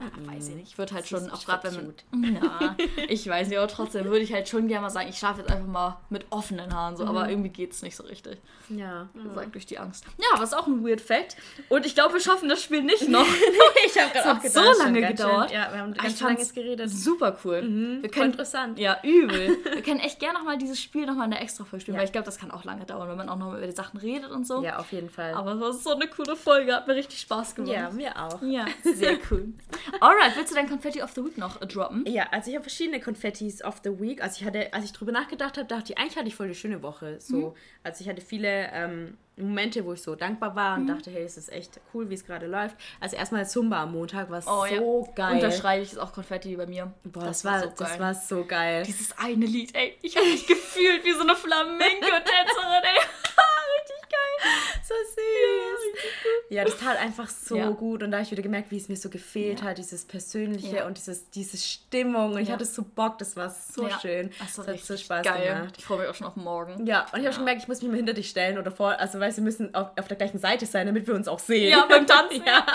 [0.00, 0.68] Na, weiß ich nicht.
[0.72, 2.34] Ich würde halt schon, auch gerade wenn man.
[2.42, 2.76] Ja,
[3.08, 5.50] ich weiß nicht, aber trotzdem würde ich halt schon gerne mal sagen, ich schlafe jetzt
[5.50, 7.10] einfach mal mit offenen Haaren, so, Mhm.
[7.10, 8.38] aber irgendwie geht es nicht so richtig.
[8.70, 9.08] Ja.
[9.14, 10.04] Gesagt durch die Angst.
[10.18, 11.36] Ja, aber ist auch ein Weird Fact.
[11.68, 13.26] Und ich glaube, wir schaffen das Spiel nicht noch.
[13.86, 15.50] ich habe Es hat so lange gedauert.
[15.50, 16.90] ja, wir haben Aber ganz ich schön lange geredet.
[16.90, 17.62] Super cool.
[17.62, 18.78] Wir Voll können interessant.
[18.78, 19.58] Ja, übel.
[19.72, 22.00] Wir können echt gerne nochmal dieses Spiel nochmal in der extra Folge spielen, Ja.
[22.00, 23.98] weil ich glaube, das kann auch lange dauern, wenn man auch noch über die Sachen
[23.98, 24.62] redet und so.
[24.62, 25.34] Ja, auf jeden Fall.
[25.34, 27.72] Aber es war so eine coole Folge, hat mir richtig Spaß gemacht.
[27.72, 28.40] ja, mir auch.
[28.42, 29.52] Ja, sehr cool.
[30.00, 32.04] Alright, willst du dein Confetti of the Week noch droppen?
[32.06, 34.22] Ja, also ich habe verschiedene Konfettis of the Week.
[34.22, 36.54] Also ich hatte, als ich drüber nachgedacht habe, dachte ich, eigentlich hatte ich voll eine
[36.54, 37.16] schöne Woche.
[37.20, 37.54] So, Mhm.
[37.84, 40.82] also ich hatte viele ähm, Momente, wo ich so dankbar war Mhm.
[40.82, 42.76] und dachte, hey, es ist echt cool, wie es gerade läuft.
[43.00, 45.12] Also erstmal Zumba am Montag war Oh so ja.
[45.14, 45.34] geil.
[45.36, 46.92] Unterschreibe ich, ist auch Konfetti bei mir.
[47.04, 48.00] Boah, das, war, so das geil.
[48.00, 48.82] war so geil.
[48.86, 49.96] Dieses eine Lied, ey.
[50.02, 52.98] Ich habe mich gefühlt wie so eine Flamenco-Tänzerin, ey.
[52.98, 54.52] richtig geil.
[54.82, 55.89] so süß.
[56.52, 57.70] Ja, das tat einfach so Ja.
[57.70, 59.66] gut und da habe ich wieder gemerkt, wie es mir so gefehlt Ja.
[59.66, 60.86] hat, dieses Persönliche Ja.
[60.86, 64.30] und dieses, diese Stimmung und ich hatte so Bock, das war so schön.
[64.40, 65.54] Das war hat so Spaß geil.
[65.54, 65.74] gemacht.
[65.78, 66.84] Ich freue mich auch schon auf morgen.
[66.86, 68.98] Ja, und ich habe schon gemerkt, ich muss mich mal hinter dich stellen oder vor,
[68.98, 71.70] also weil wir müssen auf, auf der gleichen Seite sein, damit wir uns auch sehen.
[71.70, 72.42] Ja, beim Tanzen.
[72.46, 72.66] ja.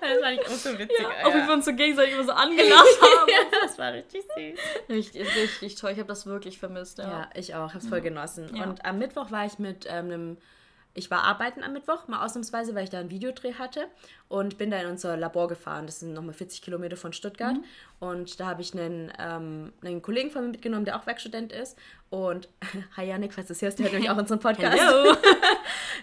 [0.00, 0.98] Das war nicht auch so witzig.
[1.00, 3.28] Ja, auch wie wir uns so gegenseitig immer so angelacht haben.
[3.28, 4.58] ja, das war richtig süß.
[4.88, 5.92] Richtig, richtig toll.
[5.92, 7.28] Ich habe das wirklich vermisst, ja.
[7.34, 8.48] Ich auch, habe es voll genossen.
[8.62, 10.36] Und am Mittwoch war ich mit ähm, einem,
[10.94, 13.88] ich war arbeiten am Mittwoch, mal ausnahmsweise, weil ich da einen Videodreh hatte
[14.32, 15.84] und bin da in unser Labor gefahren.
[15.84, 17.52] Das sind nochmal 40 Kilometer von Stuttgart.
[17.52, 17.64] Mhm.
[18.00, 21.76] Und da habe ich einen, ähm, einen Kollegen von mir mitgenommen, der auch Werkstudent ist.
[22.08, 22.48] Und
[22.96, 24.80] hi Janik, falls du es hörst, der hört nämlich auch unseren Podcast.
[24.80, 25.14] Hallo.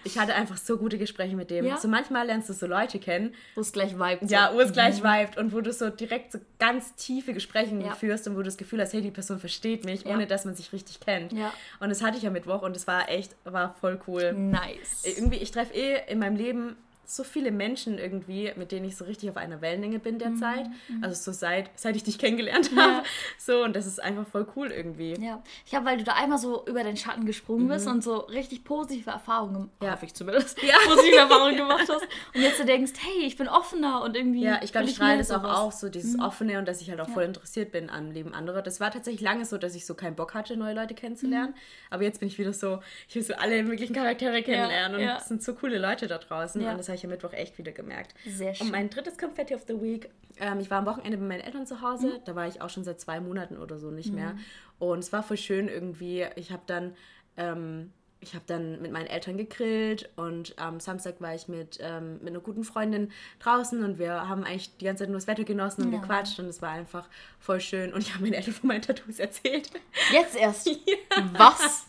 [0.02, 1.66] Ich hatte einfach so gute Gespräche mit dem.
[1.66, 1.76] Ja.
[1.76, 4.30] So manchmal lernst du so Leute kennen, Wo es gleich vibet.
[4.30, 4.34] so.
[4.34, 7.94] ja, wo es gleich vibet und wo du so direkt so ganz tiefe Gespräche Ja.
[7.94, 10.14] führst und wo du das Gefühl hast, hey, die Person versteht mich, Ja.
[10.14, 11.32] ohne dass man sich richtig kennt.
[11.34, 11.52] Ja.
[11.80, 14.32] Und das hatte ich am Mittwoch und es war echt, war voll cool.
[14.32, 15.04] Nice.
[15.04, 16.76] Irgendwie, ich treffe eh in meinem Leben
[17.16, 20.66] so viele Menschen irgendwie, mit denen ich so richtig auf einer Wellenlänge bin derzeit.
[21.02, 23.02] Also so seit, seit ich dich kennengelernt habe.
[23.38, 25.14] So, und das ist einfach voll cool irgendwie.
[25.20, 28.16] Ja, ich habe, weil du da einmal so über den Schatten gesprungen bist und so
[28.18, 29.86] richtig positive Erfahrungen, Mhm.
[29.86, 29.92] Ja.
[29.92, 30.74] hoffe ich zumindest, Ja.
[30.88, 32.02] positive Erfahrungen gemacht hast.
[32.34, 34.42] Und jetzt du denkst, hey, ich bin offener und irgendwie.
[34.44, 37.00] Ja, ich glaube, ich strahle das auch auf, so dieses Offene und dass ich halt
[37.00, 38.62] auch voll interessiert bin am Leben anderer.
[38.62, 41.54] Das war tatsächlich lange so, dass ich so keinen Bock hatte, neue Leute kennenzulernen.
[41.90, 45.16] Aber jetzt bin ich wieder so, ich will so alle möglichen Charaktere kennenlernen und ja.
[45.18, 46.60] es sind so coole Leute da draußen.
[46.62, 46.72] Ja.
[46.72, 48.14] Und das habe ich am Mittwoch echt wieder gemerkt.
[48.26, 48.66] Sehr schön.
[48.66, 51.66] Und mein drittes Confetti of the Week, ähm, ich war am Wochenende bei meinen Eltern
[51.66, 52.08] zu Hause.
[52.08, 52.24] Mhm.
[52.24, 54.36] Da war ich auch schon seit zwei Monaten oder so nicht mehr.
[54.78, 56.26] Und es war voll schön irgendwie.
[56.36, 56.94] Ich habe dann...
[57.36, 57.92] Ähm,
[58.22, 62.28] ich habe dann mit meinen Eltern gegrillt und am Samstag war ich mit, ähm, mit
[62.28, 65.84] einer guten Freundin draußen und wir haben eigentlich die ganze Zeit nur das Wetter genossen
[65.86, 66.00] und Ja.
[66.00, 67.94] gequatscht und es war einfach voll schön.
[67.94, 69.70] Und ich habe meinen Eltern von meinen Tattoos erzählt.
[70.12, 70.68] Jetzt erst.
[71.32, 71.86] Was?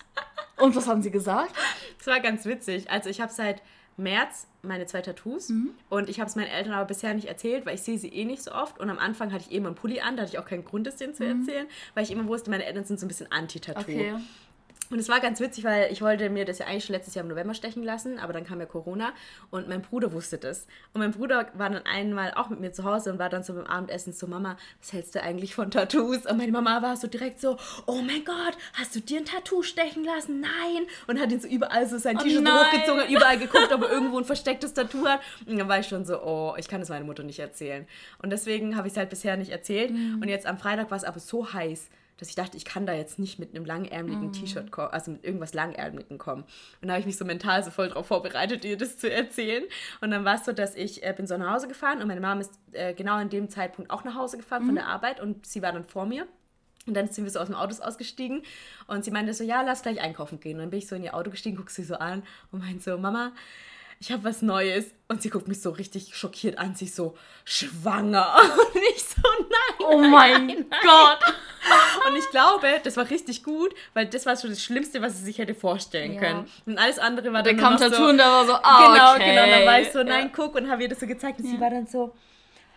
[0.58, 1.54] Und was haben sie gesagt?
[2.00, 2.90] Es war ganz witzig.
[2.90, 3.62] Also ich habe seit
[4.02, 5.72] März meine zwei Tattoos Mhm.
[5.90, 8.26] und ich habe es meinen Eltern aber bisher nicht erzählt, weil ich sehe sie eh
[8.26, 10.34] nicht so oft und am Anfang hatte ich eh immer einen Pulli an, da hatte
[10.34, 13.00] ich auch keinen Grund, es denen zu erzählen, weil ich immer wusste, meine Eltern sind
[13.00, 13.90] so ein bisschen anti-Tattoo.
[13.92, 14.00] Mhm.
[14.00, 14.14] Okay.
[14.92, 17.24] Und es war ganz witzig, weil ich wollte mir das ja eigentlich schon letztes Jahr
[17.24, 19.14] im November stechen lassen, aber dann kam ja Corona
[19.50, 20.68] und mein Bruder wusste das.
[20.94, 23.54] Und mein Bruder war dann einmal auch mit mir zu Hause und war dann so
[23.54, 26.26] beim Abendessen so, Mama, was hältst du eigentlich von Tattoos?
[26.26, 29.64] Und meine Mama war so direkt so, oh mein Gott, hast du dir ein Tattoo
[29.64, 30.42] stechen lassen?
[30.42, 30.86] Nein!
[31.08, 34.18] Und hat ihn so überall so sein Oh T-Shirt hochgezogen, überall geguckt, ob er irgendwo
[34.18, 35.22] ein verstecktes Tattoo hat.
[35.46, 37.88] Und dann war ich schon so, oh, ich kann das meiner Mutter nicht erzählen.
[38.22, 39.92] Und deswegen habe ich es halt bisher nicht erzählt.
[39.92, 41.90] Und jetzt am Freitag war es aber so heiß,
[42.22, 45.26] dass ich dachte, ich kann da jetzt nicht mit einem langärmeligen T-Shirt kommen, also mit
[45.26, 46.44] irgendwas langärmeligen kommen.
[46.80, 49.64] Und da habe ich mich so mental so voll darauf vorbereitet, ihr das zu erzählen.
[50.02, 52.22] Und dann war es so, dass ich äh, bin so nach Hause gefahren und meine
[52.22, 55.48] Mama ist äh, genau in dem Zeitpunkt auch nach Hause gefahren von der Arbeit und
[55.48, 56.28] sie war dann vor mir.
[56.86, 58.44] Und dann sind wir so aus dem Auto ausgestiegen
[58.86, 60.58] und sie meinte so, ja, lass gleich einkaufen gehen.
[60.58, 62.84] Und dann bin ich so in ihr Auto gestiegen, guck sie so an und meinte
[62.84, 63.32] so, Mama,
[64.02, 64.86] ich habe was Neues.
[65.08, 67.16] Und sie guckt mich so richtig schockiert an, sie so,
[67.46, 68.36] schwanger.
[68.74, 69.88] Und ich so, nein.
[69.88, 71.20] Oh mein Gott.
[72.10, 75.24] Und ich glaube, das war richtig gut, weil das war schon das Schlimmste, was sie
[75.26, 76.20] sich hätte vorstellen Ja.
[76.20, 76.46] können.
[76.66, 78.88] Und alles andere war Der dann nur kam Tattoo so, und da war so, ah,
[78.94, 79.30] Genau, okay.
[79.36, 79.46] genau.
[79.58, 80.30] Dann war ich so, nein, Ja.
[80.36, 81.62] guck und habe ihr das so gezeigt und sie Ja.
[81.62, 82.14] war dann so,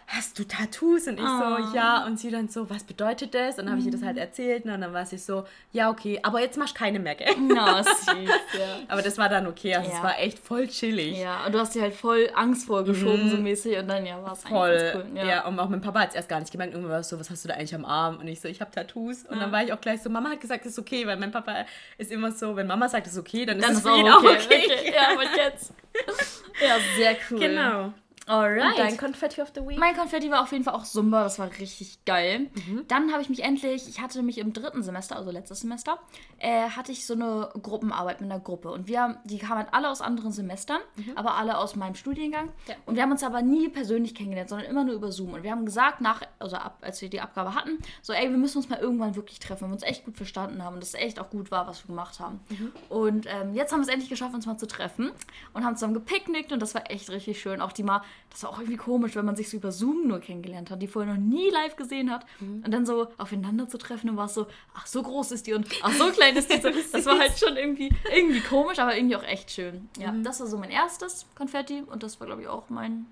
[0.06, 1.06] hast du Tattoos?
[1.06, 1.56] Und ich Oh.
[1.70, 2.04] so, ja.
[2.06, 3.58] Und sie dann so, was bedeutet das?
[3.58, 4.06] Und dann habe ich ihr das Mhm.
[4.06, 4.64] halt erzählt.
[4.64, 4.74] ne?
[4.74, 7.34] Und dann war sie so, ja, okay, aber jetzt machst du keine mehr, gell?
[7.40, 8.78] Na, süß, ja.
[8.88, 9.96] Aber das war dann okay, also Ja.
[9.96, 11.18] es war echt voll chillig.
[11.18, 14.32] Ja, und du hast dir halt voll Angst vorgeschoben, so mäßig, und dann ja, war
[14.32, 14.48] es Mhm.
[14.48, 14.92] Voll.
[15.14, 15.26] cool.
[15.26, 15.46] Ja.
[15.46, 16.72] und auch mein Papa hat es erst gar nicht gemerkt.
[16.74, 18.18] Irgendwann war es so, was hast du da eigentlich am Arm?
[18.18, 19.24] Und ich so, ich habe Tattoos.
[19.24, 21.32] Und dann war ich auch gleich so, Mama hat gesagt, es ist okay, weil mein
[21.32, 21.64] Papa
[21.98, 23.92] ist immer so, wenn Mama sagt, es ist okay, dann ist Dann es ist für
[23.92, 24.28] auch ihn okay.
[24.28, 24.92] auch okay.
[24.94, 25.72] Ja, aber jetzt.
[26.60, 27.38] Ja, sehr cool.
[27.40, 27.92] Genau.
[28.26, 28.70] Alright.
[28.70, 29.78] Und dein Confetti of the Week?
[29.78, 32.50] Mein Konfetti war auf jeden Fall auch Zumba, das war richtig geil.
[32.54, 32.84] Mhm.
[32.88, 35.98] Dann habe ich mich endlich, ich hatte mich im dritten Semester, also letztes Semester,
[36.38, 38.70] äh, hatte ich so eine Gruppenarbeit mit einer Gruppe.
[38.70, 40.80] Und wir, die kamen halt alle aus anderen Semestern,
[41.14, 42.46] aber alle aus meinem Studiengang.
[42.46, 42.52] Mhm.
[42.68, 42.74] Ja.
[42.86, 45.34] Und wir haben uns aber nie persönlich kennengelernt, sondern immer nur über Zoom.
[45.34, 48.38] Und wir haben gesagt, nach, also ab, als wir die Abgabe hatten, so, ey, wir
[48.38, 50.94] müssen uns mal irgendwann wirklich treffen, wenn wir uns echt gut verstanden haben und es
[50.94, 52.40] echt auch gut war, was wir gemacht haben.
[52.48, 52.72] Mhm.
[52.88, 55.10] Und ähm, jetzt haben wir es endlich geschafft, uns mal zu treffen
[55.52, 57.60] und haben zusammen gepicknickt und das war echt richtig schön.
[57.60, 60.18] Auch die mal, das war auch irgendwie komisch, wenn man sich so über Zoom nur
[60.18, 64.10] kennengelernt hat, die vorher noch nie live gesehen hat und dann so aufeinander zu treffen
[64.10, 66.60] und war es so, ach, so groß ist die und ach, so klein ist die.
[66.60, 69.88] So, das war halt schon irgendwie, irgendwie komisch, aber irgendwie auch echt schön.
[69.98, 73.06] Ja, das war so mein erstes Konfetti und das war, glaube ich, auch mein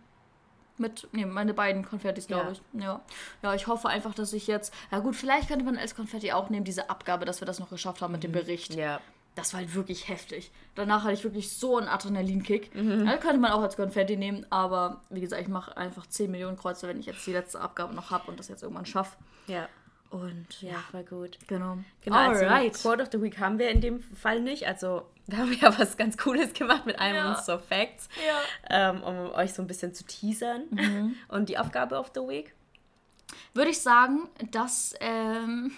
[0.79, 2.51] mit, nee, meine beiden Konfettis, glaube Ja.
[2.53, 2.83] ich.
[2.83, 3.01] Ja.
[3.43, 6.51] ja, ich hoffe einfach, dass ich jetzt, ja gut, vielleicht könnte man als Konfetti auch
[6.51, 8.75] nehmen, diese Abgabe, dass wir das noch geschafft haben mit dem Bericht.
[8.75, 9.01] Ja.
[9.35, 10.51] Das war halt wirklich heftig.
[10.75, 12.75] Danach hatte ich wirklich so einen Adrenalinkick.
[12.75, 13.09] Mhm.
[13.09, 16.57] Also könnte man auch als Konfetti nehmen, aber wie gesagt, ich mache einfach 10 Millionen
[16.59, 19.17] Kreuze, wenn ich jetzt die letzte Abgabe noch habe und das jetzt irgendwann schaffe.
[19.47, 19.69] Ja.
[20.11, 21.39] Und Ja, ja, voll gut.
[21.47, 21.79] genau.
[22.03, 22.75] Genau, also Alright.
[22.75, 24.67] Quote of the Week haben wir in dem Fall nicht.
[24.67, 27.35] Also da haben wir ja was ganz Cooles gemacht mit einem Ja.
[27.35, 28.11] unserer Facts,
[28.69, 28.91] Ja.
[28.91, 30.65] ähm, um euch so ein bisschen zu teasern.
[30.71, 31.15] Mhm.
[31.29, 32.53] Und die Aufgabe of the Week?
[33.55, 35.73] Würde ich sagen, dass ähm,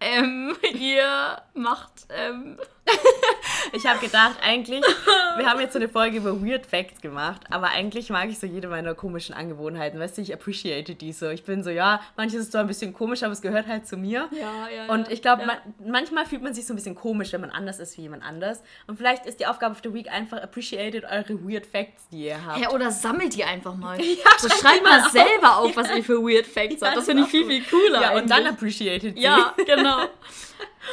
[0.00, 2.58] ähm, ihr macht ähm,
[3.72, 4.82] Ich habe gedacht, eigentlich,
[5.36, 8.46] wir haben jetzt so eine Folge über Weird Facts gemacht, aber eigentlich mag ich so
[8.46, 10.00] jede meiner komischen Angewohnheiten.
[10.00, 11.28] Weißt du, ich appreciate die so.
[11.28, 13.96] Ich bin so, ja, manches ist zwar ein bisschen komisch, aber es gehört halt zu
[13.96, 14.28] mir.
[14.32, 14.92] Ja, ja.
[14.92, 15.46] Und ich glaube, ja.
[15.46, 15.56] man,
[15.92, 18.62] manchmal fühlt man sich so ein bisschen komisch, wenn man anders ist wie jemand anders.
[18.86, 22.44] Und vielleicht ist die Aufgabe of the Week einfach appreciated eure Weird Facts, die ihr
[22.44, 22.60] habt.
[22.60, 23.96] Ja, oder sammelt die einfach mal.
[24.06, 26.96] Ja, so schreibt mal mal selber auf, was ihr für Weird Facts habt.
[26.96, 28.00] Das finde ich ist viel, viel cooler.
[28.00, 28.52] ja, und dann eigentlich.
[28.52, 29.22] appreciated sie.
[29.22, 30.06] Ja, genau.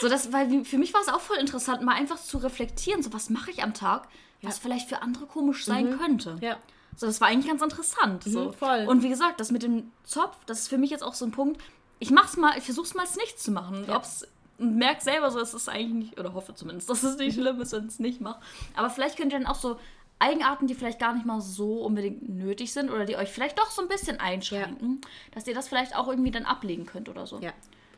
[0.01, 2.62] So, das, weil für mich war es auch voll interessant, mal einfach zu reflektieren,
[3.01, 4.07] so was mache ich am Tag,
[4.41, 6.37] was vielleicht für andere komisch sein könnte.
[6.41, 6.57] Ja.
[6.95, 8.23] So, das war eigentlich ganz interessant.
[8.23, 8.45] So.
[8.45, 8.85] Mhm, voll.
[8.87, 11.31] Und wie gesagt, das mit dem Zopf, das ist für mich jetzt auch so ein
[11.31, 11.61] Punkt.
[11.99, 13.85] Ich mach's mal, ich versuch's mal als nichts zu machen.
[13.87, 13.95] Ja.
[13.95, 14.27] ob's
[14.59, 17.59] und merk selber so, dass es eigentlich nicht, oder hoffe zumindest, dass es nicht schlimm
[17.61, 18.39] ist, wenn es nicht macht.
[18.75, 19.79] Aber vielleicht könnt ihr dann auch so
[20.19, 23.71] Eigenarten, die vielleicht gar nicht mal so unbedingt nötig sind oder die euch vielleicht doch
[23.71, 25.01] so ein bisschen einschränken,
[25.31, 27.39] dass ihr das vielleicht auch irgendwie dann ablegen könnt oder so.
[27.39, 27.51] Ja.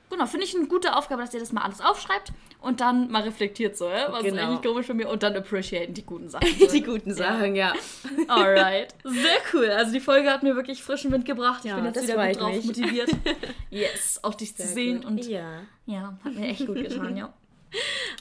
[0.10, 2.32] Genau, finde ich eine gute Aufgabe, dass ihr das mal alles aufschreibt
[2.62, 4.12] und dann mal reflektiert so, ja?
[4.12, 4.44] was ist Genau.
[4.44, 6.48] eigentlich komisch von mir und dann appreciaten die guten Sachen.
[6.60, 6.68] So.
[6.72, 7.74] Die guten Sachen, ja.
[8.28, 8.94] Alright.
[9.04, 9.70] Sehr cool.
[9.72, 11.62] Also die Folge hat mir wirklich frischen Wind gebracht.
[11.64, 12.66] Ich Ja, bin jetzt wieder gut drauf mich.
[12.66, 13.10] motiviert.
[13.72, 15.06] Yes, auch dich zu sehen gut.
[15.06, 15.62] und ja.
[15.86, 17.34] ja, hat mir echt gut getan, ja.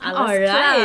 [0.01, 0.77] Alles klar.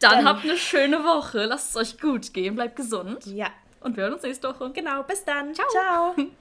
[0.00, 1.44] Dann, Dann- habt eine schöne Woche.
[1.44, 2.54] Lasst es euch gut gehen.
[2.56, 3.24] Bleibt gesund.
[3.26, 3.48] Ja.
[3.80, 4.70] Und wir hören uns nächste Woche.
[4.72, 5.54] Genau, bis dann.
[5.54, 5.66] Ciao.
[5.70, 6.26] Ciao.